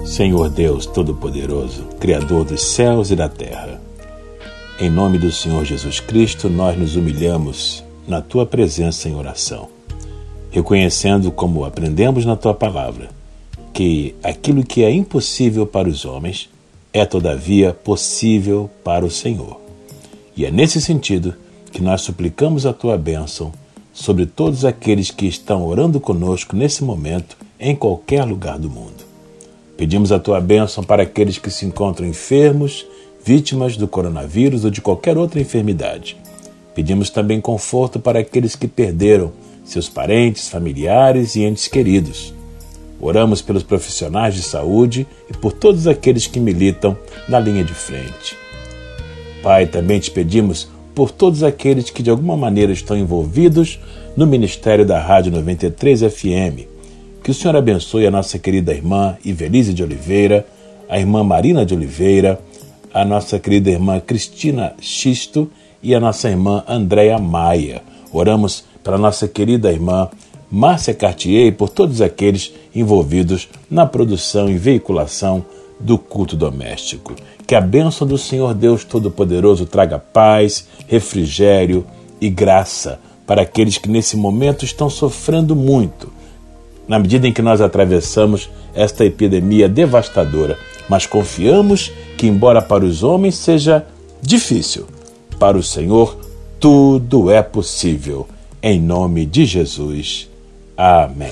Senhor 0.05 0.49
Deus 0.49 0.85
Todo-Poderoso, 0.85 1.85
Criador 1.99 2.45
dos 2.45 2.61
céus 2.61 3.09
e 3.09 3.15
da 3.15 3.29
terra, 3.29 3.81
em 4.79 4.89
nome 4.89 5.17
do 5.17 5.29
Senhor 5.29 5.65
Jesus 5.65 5.99
Cristo, 5.99 6.49
nós 6.49 6.77
nos 6.77 6.95
humilhamos 6.95 7.83
na 8.07 8.21
tua 8.21 8.45
presença 8.45 9.09
em 9.09 9.15
oração, 9.15 9.67
reconhecendo, 10.51 11.31
como 11.31 11.65
aprendemos 11.65 12.25
na 12.25 12.37
tua 12.37 12.53
palavra, 12.53 13.09
que 13.73 14.15
aquilo 14.23 14.63
que 14.63 14.81
é 14.81 14.89
impossível 14.89 15.67
para 15.67 15.89
os 15.89 16.05
homens 16.05 16.49
é, 16.93 17.05
todavia, 17.05 17.73
possível 17.73 18.69
para 18.81 19.05
o 19.05 19.11
Senhor. 19.11 19.59
E 20.35 20.45
é 20.45 20.51
nesse 20.51 20.79
sentido 20.79 21.35
que 21.73 21.81
nós 21.83 22.01
suplicamos 22.01 22.65
a 22.65 22.71
tua 22.71 22.97
bênção 22.97 23.51
sobre 23.91 24.25
todos 24.25 24.63
aqueles 24.63 25.11
que 25.11 25.25
estão 25.25 25.67
orando 25.67 25.99
conosco 25.99 26.55
nesse 26.55 26.85
momento, 26.85 27.35
em 27.59 27.75
qualquer 27.75 28.23
lugar 28.23 28.57
do 28.57 28.69
mundo. 28.69 29.03
Pedimos 29.75 30.13
a 30.13 30.19
tua 30.19 30.39
bênção 30.39 30.85
para 30.85 31.03
aqueles 31.03 31.37
que 31.37 31.51
se 31.51 31.65
encontram 31.65 32.07
enfermos, 32.07 32.85
vítimas 33.23 33.77
do 33.77 33.87
coronavírus 33.87 34.65
ou 34.65 34.71
de 34.71 34.81
qualquer 34.81 35.17
outra 35.17 35.39
enfermidade. 35.39 36.17
Pedimos 36.73 37.09
também 37.09 37.41
conforto 37.41 37.99
para 37.99 38.19
aqueles 38.19 38.55
que 38.55 38.67
perderam 38.67 39.31
seus 39.63 39.89
parentes, 39.89 40.47
familiares 40.47 41.35
e 41.35 41.43
entes 41.43 41.67
queridos. 41.67 42.33
Oramos 43.01 43.41
pelos 43.41 43.63
profissionais 43.63 44.35
de 44.35 44.41
saúde 44.41 45.07
e 45.29 45.37
por 45.37 45.53
todos 45.53 45.87
aqueles 45.87 46.27
que 46.27 46.39
militam 46.39 46.97
na 47.27 47.39
linha 47.39 47.63
de 47.63 47.73
frente. 47.73 48.35
Pai, 49.41 49.67
também 49.67 49.99
te 49.99 50.11
pedimos 50.11 50.69
por 50.93 51.11
todos 51.11 51.43
aqueles 51.43 51.89
que 51.89 52.03
de 52.03 52.09
alguma 52.09 52.35
maneira 52.35 52.73
estão 52.73 52.97
envolvidos 52.97 53.79
no 54.17 54.27
ministério 54.27 54.85
da 54.85 54.99
Rádio 54.99 55.31
93 55.31 56.01
FM. 56.01 56.67
Que 57.23 57.31
o 57.31 57.33
Senhor 57.33 57.55
abençoe 57.55 58.05
a 58.05 58.11
nossa 58.11 58.37
querida 58.37 58.73
irmã 58.73 59.17
Ivelise 59.23 59.73
de 59.73 59.81
Oliveira, 59.81 60.45
a 60.89 60.99
irmã 60.99 61.23
Marina 61.23 61.65
de 61.65 61.73
Oliveira, 61.73 62.39
a 62.93 63.05
nossa 63.05 63.39
querida 63.39 63.69
irmã 63.69 63.99
Cristina 63.99 64.73
Xisto 64.81 65.49
e 65.81 65.93
a 65.93 65.99
nossa 65.99 66.29
irmã 66.29 66.63
Andréa 66.67 67.17
Maia. 67.19 67.81
Oramos 68.11 68.63
para 68.83 68.97
nossa 68.97 69.27
querida 69.27 69.71
irmã 69.71 70.09
Márcia 70.51 70.93
Cartier 70.93 71.47
e 71.47 71.51
por 71.51 71.69
todos 71.69 72.01
aqueles 72.01 72.53
envolvidos 72.73 73.47
na 73.69 73.85
produção 73.85 74.49
e 74.49 74.57
veiculação 74.57 75.45
do 75.79 75.97
culto 75.97 76.35
doméstico. 76.35 77.13
Que 77.45 77.55
a 77.55 77.61
bênção 77.61 78.05
do 78.07 78.17
Senhor 78.17 78.53
Deus 78.53 78.83
Todo-Poderoso 78.83 79.65
traga 79.65 79.99
paz, 79.99 80.67
refrigério 80.87 81.85
e 82.19 82.29
graça 82.29 82.99
para 83.25 83.43
aqueles 83.43 83.77
que 83.77 83.87
nesse 83.87 84.17
momento 84.17 84.65
estão 84.65 84.89
sofrendo 84.89 85.55
muito, 85.55 86.11
na 86.87 86.97
medida 86.97 87.27
em 87.27 87.31
que 87.31 87.43
nós 87.43 87.61
atravessamos 87.61 88.49
esta 88.73 89.05
epidemia 89.05 89.69
devastadora. 89.69 90.57
Mas 90.89 91.05
confiamos 91.05 91.91
que, 92.19 92.27
embora 92.27 92.61
para 92.61 92.83
os 92.83 93.01
homens 93.01 93.35
seja 93.35 93.87
difícil, 94.21 94.85
para 95.39 95.57
o 95.57 95.63
Senhor 95.63 96.19
tudo 96.59 97.31
é 97.31 97.41
possível. 97.41 98.27
Em 98.61 98.77
nome 98.77 99.25
de 99.25 99.45
Jesus. 99.45 100.29
Amém. 100.75 101.31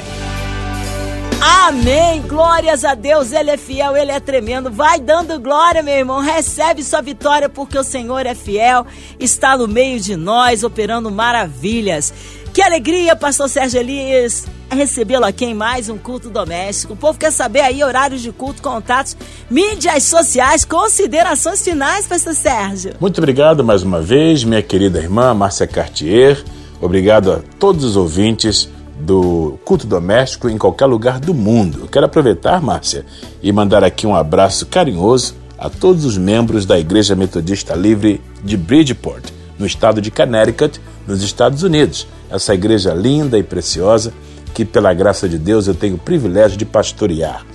Amém. 1.41 2.21
Glórias 2.21 2.85
a 2.85 2.95
Deus. 2.95 3.33
Ele 3.33 3.51
é 3.51 3.57
fiel, 3.57 3.97
ele 3.97 4.11
é 4.11 4.19
tremendo. 4.21 4.71
Vai 4.71 5.01
dando 5.01 5.37
glória, 5.41 5.83
meu 5.83 5.93
irmão. 5.93 6.21
Recebe 6.21 6.81
sua 6.81 7.01
vitória 7.01 7.49
porque 7.49 7.77
o 7.77 7.83
Senhor 7.83 8.25
é 8.25 8.33
fiel, 8.33 8.85
está 9.19 9.57
no 9.57 9.67
meio 9.67 9.99
de 9.99 10.15
nós, 10.15 10.63
operando 10.63 11.11
maravilhas. 11.11 12.13
Que 12.57 12.63
alegria, 12.63 13.15
pastor 13.15 13.47
Sérgio 13.47 13.79
Elias, 13.79 14.47
recebê-lo 14.71 15.25
aqui 15.25 15.45
em 15.45 15.53
mais 15.53 15.89
um 15.89 15.97
culto 15.99 16.27
doméstico. 16.27 16.93
O 16.93 16.95
povo 16.95 17.19
quer 17.19 17.31
saber 17.31 17.59
aí 17.59 17.83
horários 17.83 18.19
de 18.19 18.31
culto, 18.31 18.63
contatos, 18.63 19.15
mídias 19.47 20.05
sociais, 20.05 20.65
considerações 20.65 21.61
finais, 21.61 22.07
pastor 22.07 22.33
Sérgio. 22.33 22.93
Muito 22.99 23.19
obrigado 23.19 23.63
mais 23.63 23.83
uma 23.83 24.01
vez, 24.01 24.43
minha 24.43 24.63
querida 24.63 24.97
irmã 24.97 25.35
Márcia 25.35 25.67
Cartier. 25.67 26.43
Obrigado 26.81 27.31
a 27.31 27.41
todos 27.59 27.83
os 27.83 27.95
ouvintes 27.95 28.67
do 28.99 29.59
culto 29.63 29.85
doméstico 29.85 30.49
em 30.49 30.57
qualquer 30.57 30.87
lugar 30.87 31.19
do 31.19 31.35
mundo. 31.35 31.87
Quero 31.87 32.07
aproveitar, 32.07 32.59
Márcia, 32.59 33.05
e 33.39 33.51
mandar 33.51 33.83
aqui 33.83 34.07
um 34.07 34.15
abraço 34.15 34.65
carinhoso 34.65 35.35
a 35.59 35.69
todos 35.69 36.05
os 36.05 36.17
membros 36.17 36.65
da 36.65 36.79
Igreja 36.79 37.15
Metodista 37.15 37.75
Livre 37.75 38.19
de 38.43 38.57
Bridgeport, 38.57 39.25
no 39.59 39.65
estado 39.67 40.01
de 40.01 40.09
Connecticut, 40.09 40.81
nos 41.05 41.21
Estados 41.21 41.61
Unidos. 41.61 42.07
Essa 42.29 42.53
igreja 42.53 42.93
linda 42.93 43.37
e 43.37 43.43
preciosa 43.43 44.13
que, 44.53 44.65
pela 44.65 44.93
graça 44.93 45.27
de 45.27 45.37
Deus, 45.37 45.67
eu 45.67 45.73
tenho 45.73 45.95
o 45.95 45.99
privilégio 45.99 46.57
de 46.57 46.65
pastorear. 46.65 47.45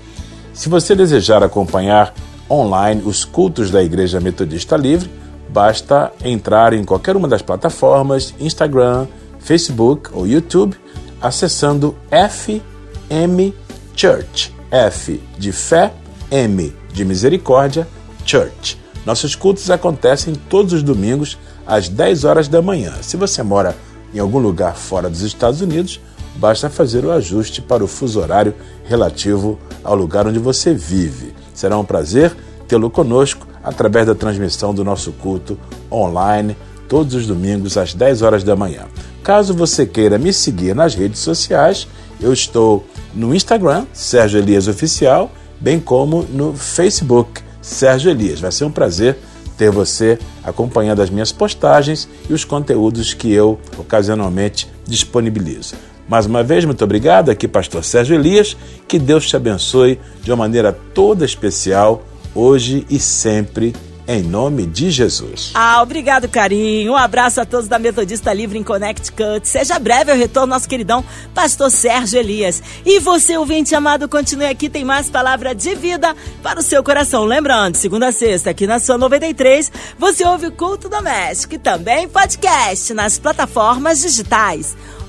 Se 0.52 0.68
você 0.68 0.94
desejar 0.94 1.42
acompanhar 1.42 2.14
online 2.48 3.02
os 3.04 3.24
cultos 3.24 3.70
da 3.70 3.82
Igreja 3.82 4.20
Metodista 4.20 4.76
Livre, 4.76 5.10
basta 5.48 6.12
entrar 6.24 6.72
em 6.72 6.84
qualquer 6.84 7.16
uma 7.16 7.28
das 7.28 7.42
plataformas, 7.42 8.34
Instagram, 8.38 9.06
Facebook 9.38 10.10
ou 10.12 10.26
YouTube 10.26 10.76
acessando 11.20 11.96
FM 12.10 13.54
Church. 13.94 14.54
F 14.70 15.20
de 15.38 15.52
fé, 15.52 15.92
M 16.30 16.74
de 16.92 17.04
misericórdia, 17.04 17.86
Church. 18.24 18.78
Nossos 19.04 19.34
cultos 19.34 19.70
acontecem 19.70 20.34
todos 20.34 20.72
os 20.72 20.82
domingos 20.82 21.38
às 21.66 21.88
10 21.88 22.24
horas 22.24 22.48
da 22.48 22.62
manhã. 22.62 22.94
Se 23.02 23.16
você 23.16 23.42
mora 23.42 23.76
em 24.14 24.18
algum 24.18 24.38
lugar 24.38 24.76
fora 24.76 25.08
dos 25.08 25.22
Estados 25.22 25.60
Unidos, 25.60 26.00
basta 26.36 26.70
fazer 26.70 27.04
o 27.04 27.12
ajuste 27.12 27.60
para 27.60 27.84
o 27.84 27.88
fuso 27.88 28.20
horário 28.20 28.54
relativo 28.84 29.58
ao 29.82 29.94
lugar 29.94 30.26
onde 30.26 30.38
você 30.38 30.74
vive. 30.74 31.34
Será 31.54 31.78
um 31.78 31.84
prazer 31.84 32.34
tê-lo 32.66 32.90
conosco 32.90 33.46
através 33.62 34.06
da 34.06 34.14
transmissão 34.14 34.74
do 34.74 34.84
nosso 34.84 35.12
culto 35.12 35.58
online 35.90 36.56
todos 36.88 37.14
os 37.14 37.26
domingos 37.26 37.76
às 37.76 37.94
10 37.94 38.22
horas 38.22 38.44
da 38.44 38.54
manhã. 38.54 38.84
Caso 39.22 39.54
você 39.54 39.86
queira 39.86 40.18
me 40.18 40.32
seguir 40.32 40.74
nas 40.74 40.94
redes 40.94 41.20
sociais, 41.20 41.86
eu 42.20 42.32
estou 42.32 42.84
no 43.14 43.34
Instagram, 43.34 43.86
Sérgio 43.92 44.38
Elias 44.38 44.68
Oficial, 44.68 45.30
bem 45.60 45.80
como 45.80 46.22
no 46.24 46.54
Facebook, 46.54 47.40
Sérgio 47.60 48.10
Elias. 48.10 48.40
Vai 48.40 48.52
ser 48.52 48.64
um 48.64 48.70
prazer 48.70 49.16
ter 49.62 49.70
você 49.70 50.18
acompanhando 50.42 51.02
as 51.02 51.08
minhas 51.08 51.30
postagens 51.30 52.08
e 52.28 52.32
os 52.32 52.44
conteúdos 52.44 53.14
que 53.14 53.32
eu 53.32 53.60
ocasionalmente 53.78 54.68
disponibilizo. 54.84 55.76
Mais 56.08 56.26
uma 56.26 56.42
vez, 56.42 56.64
muito 56.64 56.82
obrigado. 56.82 57.30
Aqui, 57.30 57.46
Pastor 57.46 57.84
Sérgio 57.84 58.16
Elias. 58.16 58.56
Que 58.88 58.98
Deus 58.98 59.28
te 59.28 59.36
abençoe 59.36 60.00
de 60.20 60.32
uma 60.32 60.38
maneira 60.38 60.72
toda 60.72 61.24
especial, 61.24 62.02
hoje 62.34 62.84
e 62.90 62.98
sempre. 62.98 63.72
Em 64.06 64.22
nome 64.22 64.66
de 64.66 64.90
Jesus. 64.90 65.52
Ah, 65.54 65.80
obrigado, 65.82 66.28
carinho. 66.28 66.92
Um 66.92 66.96
abraço 66.96 67.40
a 67.40 67.44
todos 67.44 67.68
da 67.68 67.78
Metodista 67.78 68.32
Livre 68.32 68.58
em 68.58 68.62
Connecticut. 68.62 69.46
Seja 69.46 69.78
breve 69.78 70.12
o 70.12 70.16
retorno, 70.16 70.54
nosso 70.54 70.68
queridão 70.68 71.04
pastor 71.34 71.70
Sérgio 71.70 72.18
Elias. 72.18 72.62
E 72.84 72.98
você, 72.98 73.36
ouvinte 73.36 73.74
amado, 73.74 74.08
continue 74.08 74.46
aqui, 74.46 74.68
tem 74.68 74.84
mais 74.84 75.08
palavra 75.08 75.54
de 75.54 75.74
vida 75.74 76.14
para 76.42 76.60
o 76.60 76.62
seu 76.62 76.82
coração. 76.82 77.24
Lembrando, 77.24 77.76
segunda 77.76 78.08
a 78.08 78.12
sexta, 78.12 78.50
aqui 78.50 78.66
na 78.66 78.78
sua 78.78 78.98
93, 78.98 79.70
você 79.98 80.24
ouve 80.24 80.46
o 80.46 80.52
Culto 80.52 80.88
Doméstico 80.88 81.54
e 81.54 81.58
também 81.58 82.08
podcast 82.08 82.92
nas 82.94 83.18
plataformas 83.18 84.02
digitais. 84.02 84.76